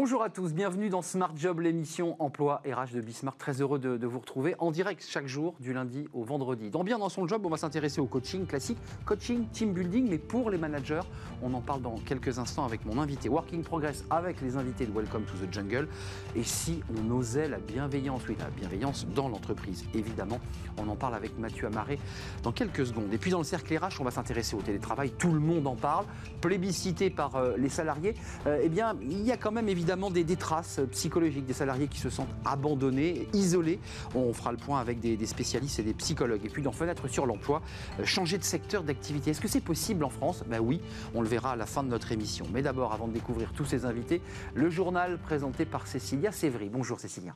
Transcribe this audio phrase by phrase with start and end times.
[0.00, 3.36] Bonjour à tous, bienvenue dans Smart Job, l'émission emploi RH de Bismarck.
[3.36, 6.70] Très heureux de, vous retrouver en direct chaque jour, du lundi au vendredi.
[6.70, 10.18] Dans Bien dans son job, on va s'intéresser au coaching classique, coaching, team building, mais
[10.18, 11.00] pour les managers.
[11.42, 14.92] On en parle dans quelques instants avec mon invité Working Progress, avec les invités de
[14.92, 15.88] Welcome to the Jungle.
[16.36, 20.38] Et si on osait la bienveillance, oui, la bienveillance dans l'entreprise, évidemment,
[20.76, 21.98] on en parle avec Mathieu Amaré
[22.44, 23.12] dans quelques secondes.
[23.12, 25.10] Et puis dans le cercle RH, on va s'intéresser au télétravail.
[25.18, 26.06] Tout le monde en parle,
[26.40, 28.14] plébiscité par euh, les salariés.
[28.46, 31.88] Euh, eh bien, il y a quand même évidemment évidemment des, traces psychologiques des salariés
[31.88, 33.80] qui se sentent abandonnés, isolés.
[34.14, 36.44] On fera le point avec des, spécialistes et des psychologues.
[36.44, 37.62] Et puis dans Fenêtre sur l'emploi,
[37.98, 39.30] euh, changer de secteur d'activité.
[39.30, 40.44] Est-ce que c'est possible en France?
[40.46, 40.82] Ben oui,
[41.14, 42.44] on le verra à la fin de notre émission.
[42.52, 44.20] Mais d'abord, avant de découvrir tous ces invités,
[44.54, 46.68] le journal présenté par Cécilia Sévry.
[46.68, 47.34] Bonjour Cécilia.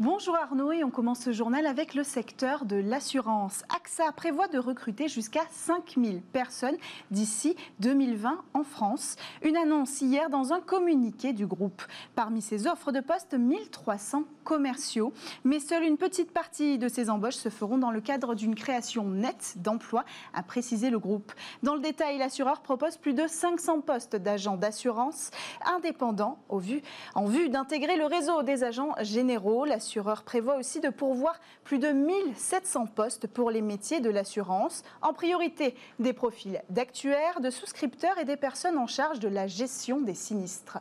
[0.00, 3.62] Bonjour Arnaud et on commence ce journal avec le secteur de l'assurance.
[3.68, 6.76] AXA prévoit de recruter jusqu'à 5000 personnes
[7.12, 9.14] d'ici 2020 en France.
[9.42, 11.80] Une annonce hier dans un communiqué du groupe.
[12.16, 15.12] Parmi ces offres de poste, 1300 commerciaux,
[15.44, 19.04] mais seule une petite partie de ces embauches se feront dans le cadre d'une création
[19.04, 21.32] nette d'emplois, a précisé le groupe.
[21.62, 25.30] Dans le détail, l'assureur propose plus de 500 postes d'agents d'assurance
[25.64, 31.78] indépendants en vue d'intégrer le réseau des agents généraux l'assureur prévoit aussi de pourvoir plus
[31.78, 38.16] de 1700 postes pour les métiers de l'assurance, en priorité des profils d'actuaires, de souscripteurs
[38.18, 40.78] et des personnes en charge de la gestion des sinistres.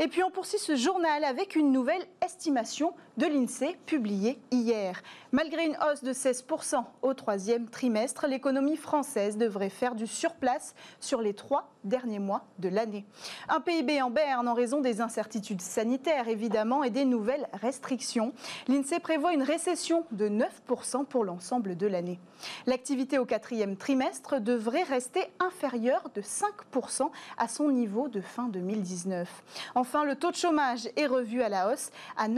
[0.00, 5.02] Et puis on poursuit ce journal avec une nouvelle estimation de l'INSEE publiée hier.
[5.32, 11.20] Malgré une hausse de 16% au troisième trimestre, l'économie française devrait faire du surplace sur
[11.20, 13.06] les trois derniers mois de l'année.
[13.48, 18.32] Un PIB en berne en raison des incertitudes sanitaires évidemment et des nouvelles restrictions.
[18.68, 22.18] L'INSEE prévoit une récession de 9% pour l'ensemble de l'année.
[22.66, 29.28] L'activité au quatrième trimestre devrait rester inférieure de 5% à son niveau de fin 2019.
[29.74, 32.28] Enfin, le taux de chômage est revu à la hausse à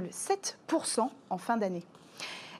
[0.00, 1.84] 9,7% en fin d'année.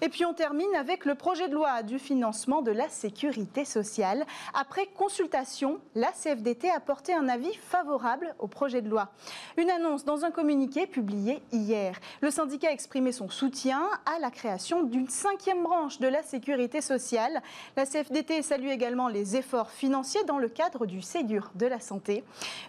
[0.00, 4.24] Et puis on termine avec le projet de loi du financement de la sécurité sociale.
[4.54, 9.08] Après consultation, la CFDT a porté un avis favorable au projet de loi.
[9.56, 11.98] Une annonce dans un communiqué publié hier.
[12.20, 16.80] Le syndicat a exprimé son soutien à la création d'une cinquième branche de la sécurité
[16.80, 17.42] sociale.
[17.76, 22.22] La CFDT salue également les efforts financiers dans le cadre du Ségur de la santé,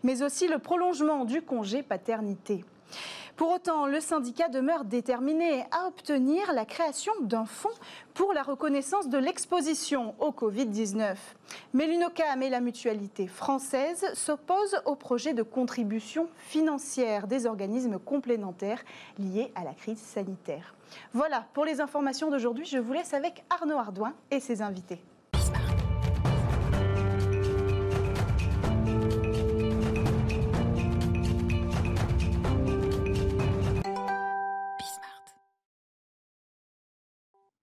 [0.03, 2.66] mais aussi le prolongement du congé paternité.
[3.39, 7.69] Pour autant, le syndicat demeure déterminé à obtenir la création d'un fonds
[8.13, 11.16] pour la reconnaissance de l'exposition au Covid-19.
[11.72, 18.83] Mais l'UNOCAM et la mutualité française s'opposent au projet de contribution financière des organismes complémentaires
[19.17, 20.75] liés à la crise sanitaire.
[21.13, 22.66] Voilà pour les informations d'aujourd'hui.
[22.66, 24.99] Je vous laisse avec Arnaud Ardouin et ses invités.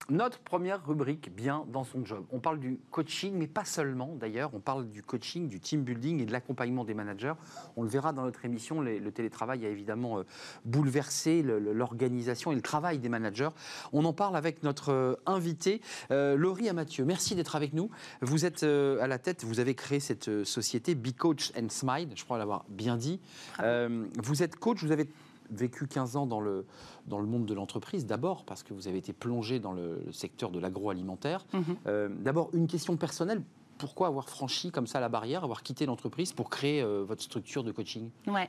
[0.09, 2.25] Notre première rubrique, bien dans son job.
[2.31, 4.51] On parle du coaching, mais pas seulement d'ailleurs.
[4.55, 7.33] On parle du coaching, du team building et de l'accompagnement des managers.
[7.77, 8.81] On le verra dans notre émission.
[8.81, 10.23] le télétravail a évidemment euh,
[10.65, 13.49] bouleversé l'organisation et le travail des managers.
[13.93, 15.81] On en parle avec notre euh, invité,
[16.13, 17.05] euh, Laurie Amathieu.
[17.05, 17.91] Merci d'être avec nous.
[18.23, 22.25] Vous êtes à la tête, vous avez créé cette société Be Coach and Smile, je
[22.25, 23.21] crois l'avoir bien dit.
[23.59, 25.09] vous êtes coach, vous avez
[25.51, 26.67] vécu 15 ans dans le,
[27.07, 30.51] dans le monde de l'entreprise, d'abord parce que vous avez été plongé dans le, secteur
[30.51, 31.45] de l'agroalimentaire.
[31.53, 31.77] Mhm.
[31.87, 33.43] Euh, d'abord, une question personnelle.
[33.79, 37.63] Pourquoi avoir franchi comme ça la barrière, avoir quitté l'entreprise pour créer euh, votre structure
[37.63, 38.09] de coaching?
[38.27, 38.49] Ouais,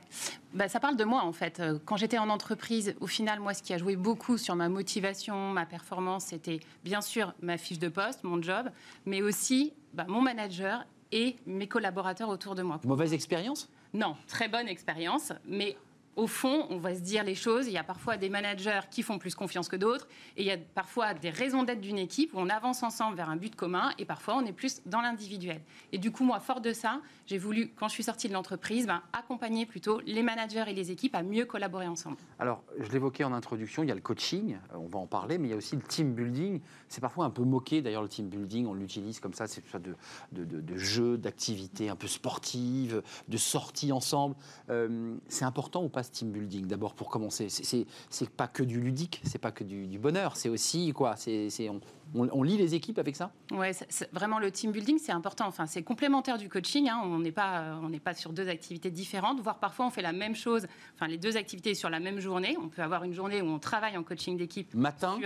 [0.54, 1.60] bah, ça parle de moi en fait.
[1.60, 4.70] Euh, quand j'étais en entreprise, au final, moi, ce qui a joué beaucoup sur ma
[4.70, 8.70] motivation, ma performance, c'était bien sûr ma fiche de poste, mon job,
[9.04, 12.80] mais aussi bah, mon manager et mes collaborateurs autour de moi.
[12.84, 13.68] Mauvaise expérience?
[13.94, 15.76] Non, très bonne expérience, mais
[16.16, 17.68] au fond, on va se dire les choses.
[17.68, 20.08] Il y a parfois des managers qui font plus confiance que d'autres.
[20.36, 23.30] Et il y a parfois des raisons d'être d'une équipe où on avance ensemble vers
[23.30, 23.90] un but commun.
[23.98, 25.60] Et parfois, on est plus dans l'individuel.
[25.92, 28.86] Et du coup, moi, fort de ça, j'ai voulu, quand je suis sortie de l'entreprise,
[28.86, 32.16] ben, accompagner plutôt les managers et les équipes à mieux collaborer ensemble.
[32.38, 35.38] Alors, je l'évoquais en introduction, il y a le coaching, euh, on va en parler,
[35.38, 36.60] mais il y a aussi le team building.
[36.88, 38.66] C'est parfois un peu moqué, d'ailleurs, le team building.
[38.66, 39.84] On l'utilise comme ça, c'est une sorte
[40.32, 44.34] de, jeu, d'activité un peu sportive, de sortie ensemble.
[44.70, 49.20] Euh, c'est important ou pas team building D'abord, pour commencer, c'est pas que du ludique,
[49.24, 51.80] c'est pas que du, bonheur, c'est aussi quoi C'est on,
[52.14, 53.72] on, lit les équipes avec ça Ouais,
[54.12, 55.46] vraiment le team building, c'est important.
[55.46, 56.88] Enfin, c'est complémentaire du coaching.
[56.88, 57.00] Hein.
[57.04, 59.40] On n'est pas on n'est pas sur deux activités différentes.
[59.40, 60.66] Voire parfois on fait la même chose.
[60.94, 62.56] Enfin, les deux activités sur la même journée.
[62.62, 65.18] On peut avoir une journée où on travaille en coaching d'équipe matin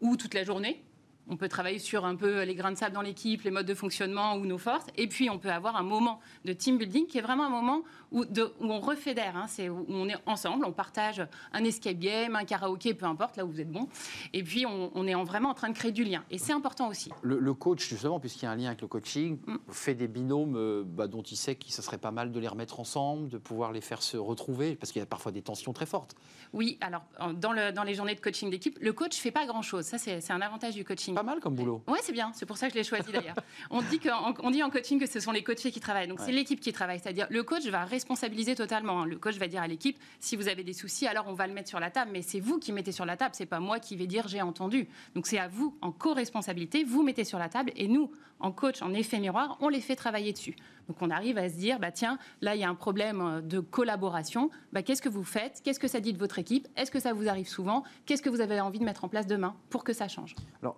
[0.00, 0.82] ou toute la journée
[1.28, 3.74] on peut travailler sur un peu les grains de sable dans l'équipe, les modes de
[3.74, 4.86] fonctionnement ou nos forces.
[4.96, 7.82] Et puis, on peut avoir un moment de team building qui est vraiment un moment
[8.10, 8.24] où,
[8.60, 9.36] on refédère.
[9.36, 9.46] Hein.
[9.48, 13.44] c'est où on est ensemble, on partage un escape game, un karaoké, peu importe, là
[13.44, 13.88] où vous êtes bon.
[14.32, 16.24] Et puis, on, est vraiment en train de créer du lien.
[16.30, 17.10] Et c'est important aussi.
[17.22, 19.56] Le, coach, justement, puisqu'il y a un lien avec le coaching, mm.
[19.70, 22.48] fait des binômes euh, bah, dont il sait que ce serait pas mal de les
[22.48, 25.72] remettre ensemble, de pouvoir les faire se retrouver, parce qu'il y a parfois des tensions
[25.72, 26.14] très fortes.
[26.52, 27.04] Oui, alors,
[27.34, 29.84] dans, le, dans les journées de coaching d'équipe, le coach fait pas grand-chose.
[29.84, 31.11] Ça, c'est un avantage du coaching.
[31.14, 31.82] Pas mal comme boulot.
[31.88, 32.32] Oui, c'est bien.
[32.34, 33.36] C'est pour ça que je l'ai choisi d'ailleurs.
[33.70, 34.00] on, dit
[34.42, 36.08] on dit en coaching que ce sont les coachés qui travaillent.
[36.08, 36.98] Donc, c'est l'équipe qui travaille.
[36.98, 39.02] C'est-à-dire, le coach va responsabiliser totalement.
[39.02, 39.06] Hein.
[39.06, 41.54] Le coach va dire à l'équipe si vous avez des soucis, alors on va le
[41.54, 42.10] mettre sur la table.
[42.12, 43.34] Mais c'est vous qui mettez sur la table.
[43.34, 44.88] C'est pas moi qui vais dire j'ai entendu.
[45.14, 47.72] Donc, c'est à vous, en co-responsabilité, vous mettez sur la table.
[47.76, 48.10] Et nous,
[48.40, 50.56] en coach, en effet miroir, on les fait travailler dessus.
[50.88, 53.40] Donc on arrive à se dire, bah tiens, là il y a un problème euh,
[53.40, 54.50] de collaboration.
[54.72, 55.60] Bah, qu'est-ce que vous faites?
[55.64, 56.68] Qu'est-ce que ça dit de votre équipe?
[56.76, 57.84] Est-ce que ça vous arrive souvent?
[58.04, 60.34] Qu'est-ce que vous avez envie de mettre en place demain pour que ça change?
[60.60, 60.76] Alors,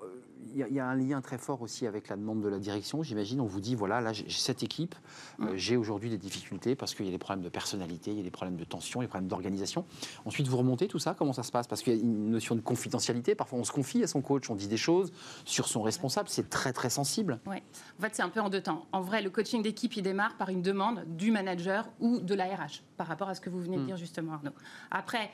[0.54, 3.02] il y, a un lien très fort aussi avec la demande de la direction.
[3.02, 4.94] J'imagine, on vous dit voilà, là j'ai cette équipe,
[5.40, 5.56] euh, mm.
[5.56, 8.22] j'ai aujourd'hui des difficultés parce qu'il y a des problèmes de personnalité, il y a
[8.22, 9.84] des problèmes de tension, il y a des problèmes d'organisation.
[10.24, 11.66] Ensuite, vous remontez tout ça, comment ça se passe?
[11.66, 13.34] Parce qu'il y a une notion de confidentialité.
[13.34, 15.12] Parfois, on se confie à son coach, on dit des choses
[15.44, 17.40] sur son responsable, c'est très très sensible.
[17.46, 17.56] Oui,
[17.98, 18.86] en fait, c'est un peu en deux temps.
[18.92, 22.44] En vrai, le coaching d'équipe, il démarre par une demande du manager ou de la
[22.44, 23.86] RH par rapport à ce que vous venez de mm.
[23.86, 24.52] dire justement, Arnaud.
[24.90, 25.30] Après,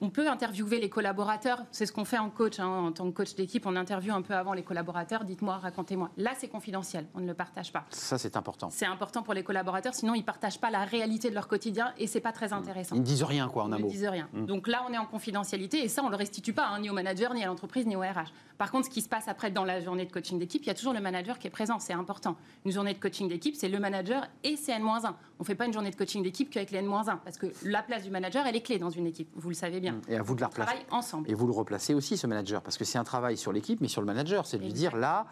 [0.00, 1.64] on peut interviewer les collaborateurs.
[1.72, 2.60] C'est ce qu'on fait en coach.
[2.60, 2.66] Hein.
[2.66, 5.24] En tant que coach d'équipe, on interviewe un peu avant les collaborateurs.
[5.24, 6.10] Dites-moi, racontez-moi.
[6.16, 7.06] Là, c'est confidentiel.
[7.14, 7.84] On ne le partage pas.
[7.90, 8.70] Ça, c'est important.
[8.70, 9.94] C'est important pour les collaborateurs.
[9.94, 12.94] Sinon, ils ne partagent pas la réalité de leur quotidien et c'est pas très intéressant.
[12.94, 13.78] Ils ne disent rien, quoi, en un mot.
[13.78, 14.28] Ils ne disent rien.
[14.32, 14.46] Mmh.
[14.46, 16.90] Donc là, on est en confidentialité et ça, on ne le restitue pas hein, ni
[16.90, 18.32] au manager, ni à l'entreprise, ni au RH.
[18.58, 20.70] Par contre, ce qui se passe après dans la journée de coaching d'équipe, il y
[20.70, 21.78] a toujours le manager qui est présent.
[21.80, 22.36] C'est important.
[22.64, 25.06] Une journée de coaching d'équipe, c'est le manager et c'est N-1.
[25.06, 27.82] On ne fait pas une journée de coaching d'équipe qu'avec les N-1 parce que la
[27.82, 29.28] place du manager, elle est clé dans une équipe.
[29.34, 30.00] Vous le savez bien.
[30.08, 30.50] Et à vous de la
[30.90, 31.30] ensemble.
[31.30, 33.88] Et vous le replacez aussi, ce manager, parce que c'est un travail sur l'équipe, mais
[33.88, 34.46] sur le manager.
[34.46, 35.26] C'est de lui dire, là,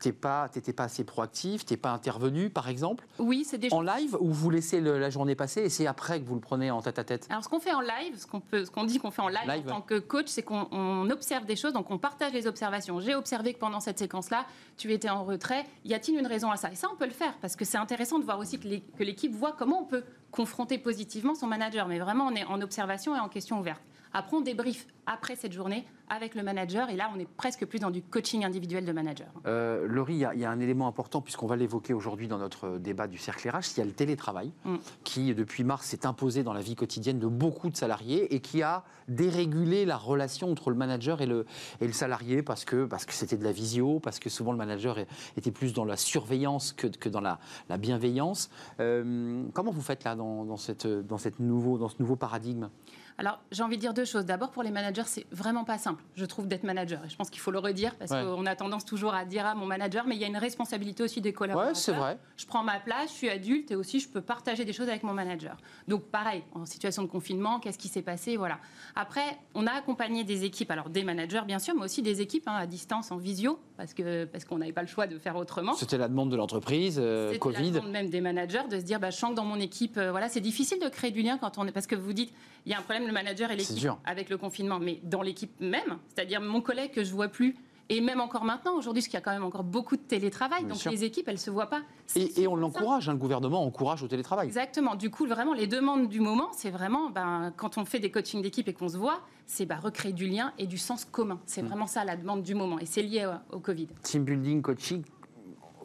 [0.00, 3.80] tu n'étais pas, pas assez proactif, tu n'es pas intervenu, par exemple Oui, c'est En
[3.80, 6.82] live, ou vous laissez la journée passer et c'est après que vous le prenez en
[6.82, 8.42] tête à tête Alors, ce qu'on fait en live, ce qu'on
[8.72, 11.72] qu'on dit qu'on fait en live, en tant que coach, c'est qu'on observe des choses,
[11.72, 13.00] donc on partage les observations.
[13.00, 14.46] J'ai observé que pendant cette séquence-là,
[14.76, 15.64] tu étais en retrait.
[15.84, 16.70] Y a-t-il une raison à ça?
[16.70, 19.32] Et ça, on peut le faire, parce que c'est intéressant de voir aussi que l'équipe
[19.32, 21.86] voit comment on peut confronter positivement son manager.
[21.86, 23.80] Mais vraiment, on est en observation et en question ouverte.
[24.16, 26.88] Après, on débrief après cette journée avec le manager.
[26.88, 29.26] Et là, on est presque plus dans du coaching individuel de manager.
[29.46, 33.08] Euh, Laurie, il y, a un élément important, puisqu'on va l'évoquer aujourd'hui dans notre débat
[33.08, 34.76] du cercle RH, il y a le télétravail, mm.
[35.02, 38.62] qui, depuis mars, s'est imposé dans la vie quotidienne de beaucoup de salariés et qui
[38.62, 41.44] a dérégulé la relation entre le manager et le,
[41.80, 44.58] et le salarié, parce que parce que c'était de la visio, parce que souvent le
[44.58, 44.96] manager
[45.36, 48.50] était plus dans la surveillance que, que dans la, la bienveillance.
[48.78, 52.68] Euh, comment vous faites là dans, dans, cette, dans, cette nouveau, dans ce nouveau paradigme?
[53.16, 54.24] Alors, j'ai envie de dire deux choses.
[54.24, 57.04] D'abord, pour les managers, c'est vraiment pas simple, je trouve, d'être manager.
[57.04, 59.54] Et je pense qu'il faut le redire parce qu'on a tendance toujours à dire à
[59.54, 61.74] mon manager, mais il y a une responsabilité aussi des collaborateurs.
[61.74, 62.18] Ouais, c'est vrai.
[62.36, 65.04] Je prends ma place, je suis adulte et aussi je peux partager des choses avec
[65.04, 65.56] mon manager.
[65.86, 68.58] Donc, pareil, en situation de confinement, qu'est-ce qui s'est passé Voilà.
[68.96, 72.48] Après, on a accompagné des équipes, alors des managers bien sûr, mais aussi des équipes
[72.48, 75.36] hein, à distance, en visio, parce qu'on parce qu'on n'avait pas le choix de faire
[75.36, 75.74] autrement.
[75.74, 77.72] C'était la demande de l'entreprise, euh, Covid.
[77.72, 79.96] la demande même des managers de se dire, bah, je sens que dans mon équipe,
[79.98, 81.72] euh, voilà, c'est difficile de créer du lien quand on est.
[81.72, 82.32] Parce que vous dites,
[82.66, 85.52] il y a un problème, le manager et l'équipe avec le confinement, mais dans l'équipe
[85.60, 87.56] même, c'est-à-dire mon collègue que je vois plus.
[87.90, 90.64] Et même encore maintenant, aujourd'hui, parce qu'il y a quand même encore beaucoup de télétravail,
[90.64, 91.82] donc les équipes, elles ne se voient pas.
[92.16, 94.46] Et, on l'encourage, hein, le gouvernement encourage au télétravail.
[94.46, 94.94] Exactement.
[94.94, 98.42] Du coup, vraiment, les demandes du moment, c'est vraiment, ben, quand on fait des coachings
[98.42, 101.40] d'équipe et qu'on se voit, c'est ben, recréer du lien et du sens commun.
[101.44, 101.66] C'est mm.
[101.66, 102.78] vraiment ça la demande du moment.
[102.78, 103.88] Et c'est lié au, au Covid.
[104.02, 105.02] Team building, coaching,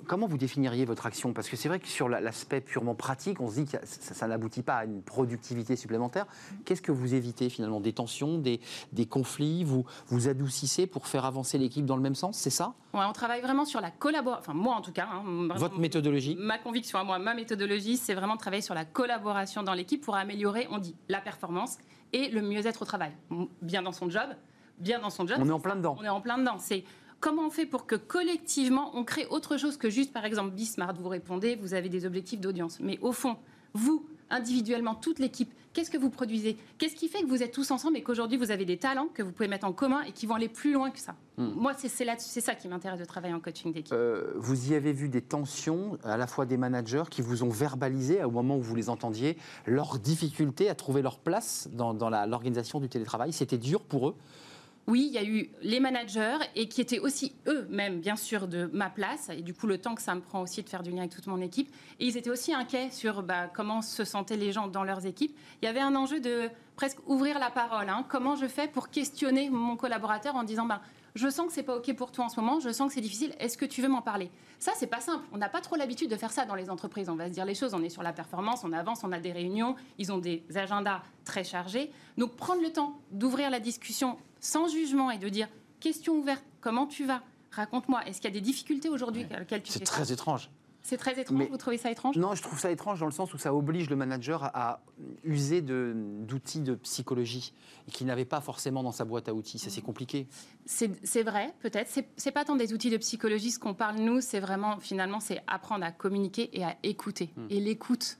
[0.10, 1.34] Comment vous définiriez votre action?
[1.34, 4.64] Parce que c'est vrai que sur l'aspect purement pratique, on se dit que ça, n'aboutit
[4.64, 6.26] pas à une productivité supplémentaire.
[6.66, 7.80] Qu'est-ce que vous évitez finalement?
[7.80, 8.60] Des tensions, des,
[9.08, 9.64] conflits?
[9.64, 12.40] Vous, vous adoucissez pour faire avancer l'équipe dans le même sens?
[12.40, 12.74] C'est ça?
[12.94, 14.42] On travaille vraiment sur la collaboration.
[14.42, 15.08] Enfin, moi en tout cas.
[15.14, 16.36] Hein, votre méthodologie?
[16.40, 20.04] Ma conviction à moi, ma méthodologie, c'est vraiment de travailler sur la collaboration dans l'équipe
[20.04, 21.78] pour améliorer, on dit, la performance
[22.14, 23.12] et le mieux-être au travail.
[23.62, 24.30] Bien dans son job,
[24.80, 25.38] bien dans son job.
[25.40, 25.96] On est en plein dedans.
[26.00, 26.58] On est en plein dedans.
[26.58, 26.84] C'est
[27.20, 30.94] Comment on fait pour que collectivement, on crée autre chose que juste, par exemple, Bismart,
[30.94, 32.80] vous répondez, vous avez des objectifs d'audience.
[32.80, 33.36] Mais au fond,
[33.74, 36.56] vous, individuellement, toute l'équipe, qu'est-ce que vous produisez?
[36.78, 39.22] Qu'est-ce qui fait que vous êtes tous ensemble et qu'aujourd'hui, vous avez des talents que
[39.22, 41.14] vous pouvez mettre en commun et qui vont aller plus loin que ça?
[41.38, 41.50] Hmm.
[41.58, 43.92] Moi, c'est ça qui m'intéresse de travailler en coaching d'équipe.
[43.92, 47.50] Euh, vous y avez vu des tensions, à la fois des managers qui vous ont
[47.50, 49.36] verbalisé, au moment où vous les entendiez,
[49.66, 53.34] leurs difficultés à trouver leur place dans, dans l'organisation du télétravail.
[53.34, 54.16] C'était dur pour eux
[54.88, 58.70] oui, il y a eu les managers et qui étaient aussi eux-mêmes, bien sûr, de
[58.74, 59.30] ma place.
[59.30, 61.12] Et du coup, le temps que ça me prend aussi de faire du lien avec
[61.12, 61.72] toute mon équipe.
[62.00, 65.38] Et ils étaient aussi inquiets sur bah, comment se sentaient les gens dans leurs équipes.
[65.62, 67.88] Il y avait un enjeu de presque ouvrir la parole.
[67.90, 68.06] Hein.
[68.10, 70.82] Comment je fais pour questionner mon collaborateur en disant bah,
[71.16, 73.02] je sens que c'est pas OK pour toi en ce moment, je sens que c'est
[73.02, 74.32] difficile, est-ce que tu veux m'en parler?
[74.60, 75.26] Ça, c'est pas simple.
[75.32, 77.10] On n'a pas trop l'habitude de faire ça dans les entreprises.
[77.10, 79.20] On va se dire les choses, on est sur la performance, on avance, on a
[79.20, 81.92] des réunions, ils ont des agendas très chargés.
[82.18, 85.48] Donc prendre le temps d'ouvrir la discussion sans jugement et de dire
[85.80, 87.22] question ouverte, comment tu vas?
[87.52, 90.50] Raconte-moi, est-ce qu'il y a des difficultés aujourd'hui auxquelles tu C'est très étrange.
[90.82, 92.16] C'est très étrange, vous trouvez ça étrange?
[92.16, 94.82] Non, je trouve ça étrange dans le sens où ça oblige le manager à,
[95.24, 97.54] user d'outils de, psychologie
[97.92, 99.60] qu'il n'avait pas forcément dans sa boîte à outils.
[99.60, 100.28] Ça, c'est compliqué.
[100.66, 101.92] C'est vrai, peut-être.
[102.16, 105.44] C'est pas tant des outils de psychologie, ce qu'on parle, nous, c'est vraiment, finalement, c'est
[105.48, 107.30] apprendre à communiquer et à écouter.
[107.36, 107.48] Hmm.
[107.50, 108.18] Et l'écoute,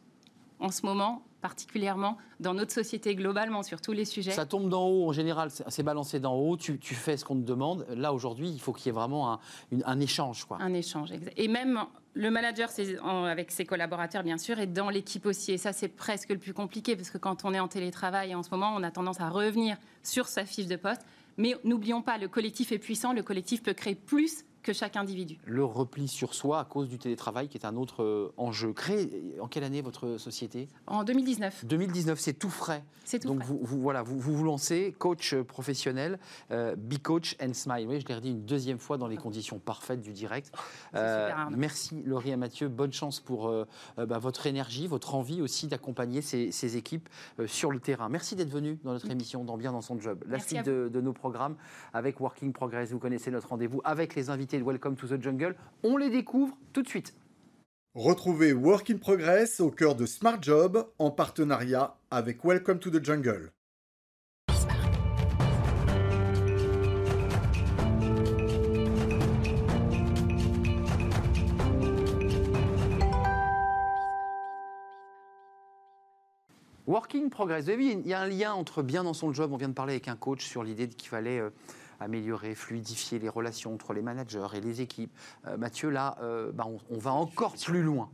[0.60, 4.32] en ce moment, particulièrement dans notre société globalement sur tous les sujets.
[4.32, 7.46] Ça tombe d'en haut en général, c'est balancé d'en haut, tu, fais ce qu'on te
[7.46, 7.86] demande.
[7.96, 9.40] Là aujourd'hui, il faut qu'il y ait vraiment un,
[9.86, 10.46] un échange.
[10.46, 10.58] Quoi.
[10.62, 11.80] Un échange, et même
[12.14, 12.70] le manager
[13.04, 15.54] avec ses collaborateurs bien sûr et dans l'équipe aussi.
[15.54, 18.44] Et ça c'est presque le plus compliqué parce que quand on est en télétravail en
[18.44, 21.02] ce moment, on a tendance à revenir sur sa fiche de poste.
[21.38, 25.38] Mais n'oublions pas, le collectif est puissant, le collectif peut créer plus que chaque individu.
[25.46, 28.74] Le repli sur soi à cause du télétravail, qui est un autre euh, enjeu.
[28.74, 30.68] Créé en quelle année votre société?
[30.88, 31.66] En 2019.
[31.66, 32.84] 2019, c'est tout frais.
[33.06, 36.20] C'est tout Donc Vous, vous, voilà, vous, vous, lancez, coach professionnel,
[36.52, 37.88] euh, Be Coach and Smile.
[37.88, 40.54] Oui, je l'ai redit une deuxième fois dans les conditions parfaites du direct.
[40.96, 43.54] Euh, merci Laurie et Mathieu, bonne chance pour
[43.98, 47.10] bah, votre énergie, votre envie aussi d'accompagner ces, équipes
[47.48, 48.10] sur le terrain.
[48.10, 50.24] Merci d'être venu dans notre émission dans Bien dans son job.
[50.28, 51.56] La suite de, de nos programmes
[51.94, 55.56] avec Working Progress, vous connaissez notre rendez-vous avec les invités de Welcome to the Jungle.
[55.84, 57.14] On les découvre tout de suite.
[57.94, 63.04] Retrouvez Work in Progress au cœur de Smart Job en partenariat avec Welcome to the
[63.04, 63.52] Jungle.
[76.90, 77.66] Working Progress.
[77.66, 79.52] Vous il y a un lien entre bien dans son job.
[79.54, 81.52] On vient de parler avec un coach sur l'idée qu'il fallait euh,
[82.00, 85.12] améliorer, fluidifier les relations entre les managers et les équipes.
[85.48, 88.10] Euh, Mathieu, là, euh, bah, on, va encore plus loin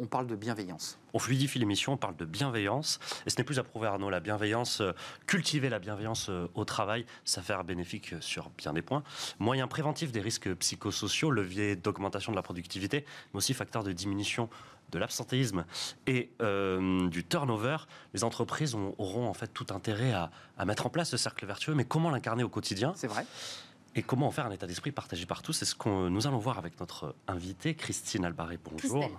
[0.00, 0.96] on parle de bienveillance.
[1.12, 3.00] On fluidifie l'émission, on parle de bienveillance.
[3.26, 4.92] Et ce n'est plus à prouver, Arnaud, la bienveillance, euh,
[5.26, 9.02] cultiver la bienveillance au travail, ça fait bénéfique sur bien des points.
[9.40, 14.48] Moyen préventif des risques psychosociaux, levier d'augmentation de la productivité, mais aussi facteur de diminution
[14.90, 15.64] de l'absentéisme
[16.06, 17.76] et euh, du turnover,
[18.14, 21.74] les entreprises auront en fait tout intérêt à, à, mettre en place ce cercle vertueux.
[21.74, 22.92] Mais comment l'incarner au quotidien?
[22.96, 23.26] C'est vrai.
[23.94, 25.52] Et comment en faire un état d'esprit partagé par tous?
[25.52, 28.58] C'est ce que nous allons voir avec notre invitée, Christine Albaré.
[28.62, 29.00] Bonjour.
[29.00, 29.18] Christelle,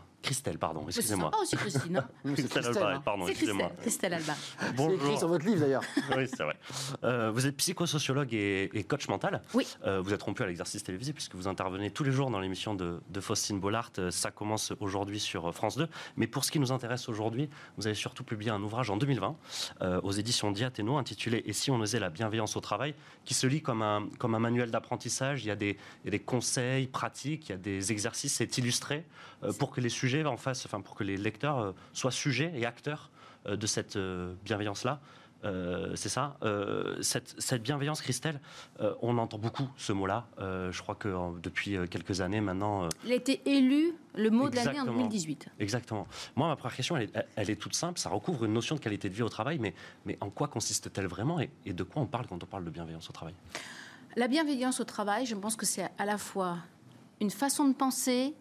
[0.60, 1.32] pardon, excusez-moi.
[1.34, 1.98] C'est aussi Christine.
[1.98, 2.34] Hein.
[2.34, 3.72] Christelle Alba, pardon, excusez-moi.
[3.82, 4.34] Christelle Alba.
[4.76, 5.00] Bonjour.
[5.00, 5.84] C'est écrit sur votre livre d'ailleurs.
[6.18, 6.58] oui, c'est vrai.
[7.04, 9.42] Euh, vous êtes psychosociologue et, coach mental.
[9.54, 9.68] Oui.
[9.86, 12.76] Euh, vous êtes rompu à l'exercice télévisé puisque vous intervenez tous les jours dans l'émission
[12.76, 13.92] de, Faustine Bollard.
[14.00, 15.88] Euh, ça commence aujourd'hui sur France 2.
[16.18, 19.36] Mais pour ce qui nous intéresse aujourd'hui, vous avez surtout publié un ouvrage en 2020
[20.04, 22.96] aux éditions Diathéno intitulé Et si on osait la bienveillance au travail
[23.26, 25.44] qui se lit comme un, comme un manuel d'apprentissage.
[25.44, 28.34] Il, y a des, il y a des conseils pratiques, il y a des exercices.
[28.34, 29.06] C'est illustré
[29.58, 32.66] pour que les sujets en face, enfin, pour que les lecteurs euh, soient sujets et
[32.66, 33.10] acteurs
[33.46, 35.00] euh, de cette euh, bienveillance-là.
[35.96, 36.36] c'est ça.
[37.02, 38.42] cette, bienveillance, Christelle,
[39.02, 40.28] on entend beaucoup ce mot-là.
[40.38, 41.10] je crois que
[41.42, 42.90] depuis quelques années maintenant.
[43.06, 45.48] Il a été élu le mot de l'année en 2018.
[45.60, 46.08] Exactement.
[46.36, 48.00] Moi, ma première question, elle est, toute simple.
[48.00, 49.74] Ça recouvre une notion de qualité de vie au travail, mais,
[50.06, 52.72] mais en quoi consiste-t-elle vraiment et, et de quoi on parle quand on parle de
[52.72, 53.34] bienveillance au travail?
[54.18, 56.58] La bienveillance au travail, je pense que c'est à la fois
[57.22, 58.34] une façon de penser,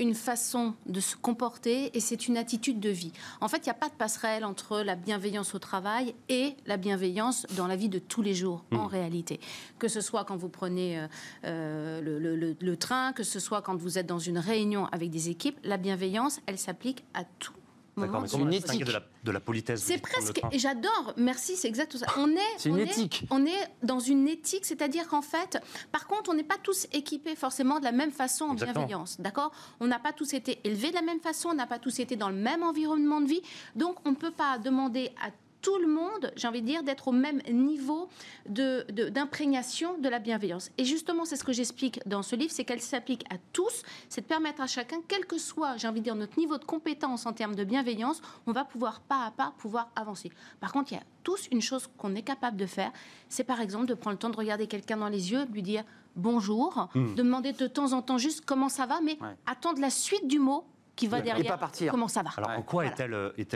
[0.00, 3.12] une façon de se comporter et c'est une attitude de vie.
[3.40, 6.78] En fait, il n'y a pas de passerelle entre la bienveillance au travail et la
[6.78, 8.86] bienveillance dans la vie de tous les jours, en hmm.
[8.86, 9.40] réalité.
[9.78, 11.06] Que ce soit quand vous prenez euh,
[11.44, 15.58] euh, le, train, que ce soit quand vous êtes dans une réunion avec des équipes,
[15.62, 17.52] la bienveillance, elle s'applique à tout
[17.96, 21.56] D'accord, mais comment une éthique de la, de la politesse C'est presque, et j'adore, merci,
[21.56, 22.06] c'est exact ça.
[22.16, 23.26] On est, c'est une éthique.
[23.30, 25.58] on est dans une éthique, c'est-à-dire qu'en fait,
[25.92, 29.52] par contre, on n'est pas tous équipés forcément de la même façon en bienveillance, d'accord?
[29.80, 32.16] On n'a pas tous été élevés de la même façon, on n'a pas tous été
[32.16, 33.42] dans le même environnement de vie,
[33.74, 35.30] donc on ne peut pas demander à
[35.62, 38.08] tout le monde, j'ai envie de dire, d'être au même niveau
[38.46, 40.70] d'imprégnation de, de, la bienveillance.
[40.78, 44.22] Et justement, c'est ce que j'explique dans ce livre, c'est qu'elle s'applique à tous, c'est
[44.22, 47.26] de permettre à chacun, quel que soit, j'ai envie de dire, notre niveau de compétence
[47.26, 50.30] en termes de bienveillance, on va pouvoir pas à pas pouvoir avancer.
[50.60, 52.92] Par contre, il y a tous une chose qu'on est capable de faire,
[53.28, 55.62] c'est par exemple de prendre le temps de regarder quelqu'un dans les yeux, de lui
[55.62, 55.84] dire
[56.16, 57.14] bonjour, hmm.
[57.14, 60.38] de demander de temps en temps juste comment ça va, mais attendre la suite du
[60.38, 60.64] mot
[61.00, 61.52] qui va derrière.
[61.52, 61.90] pas partir.
[61.90, 63.54] Comment ça va Alors, en quoi est-elle est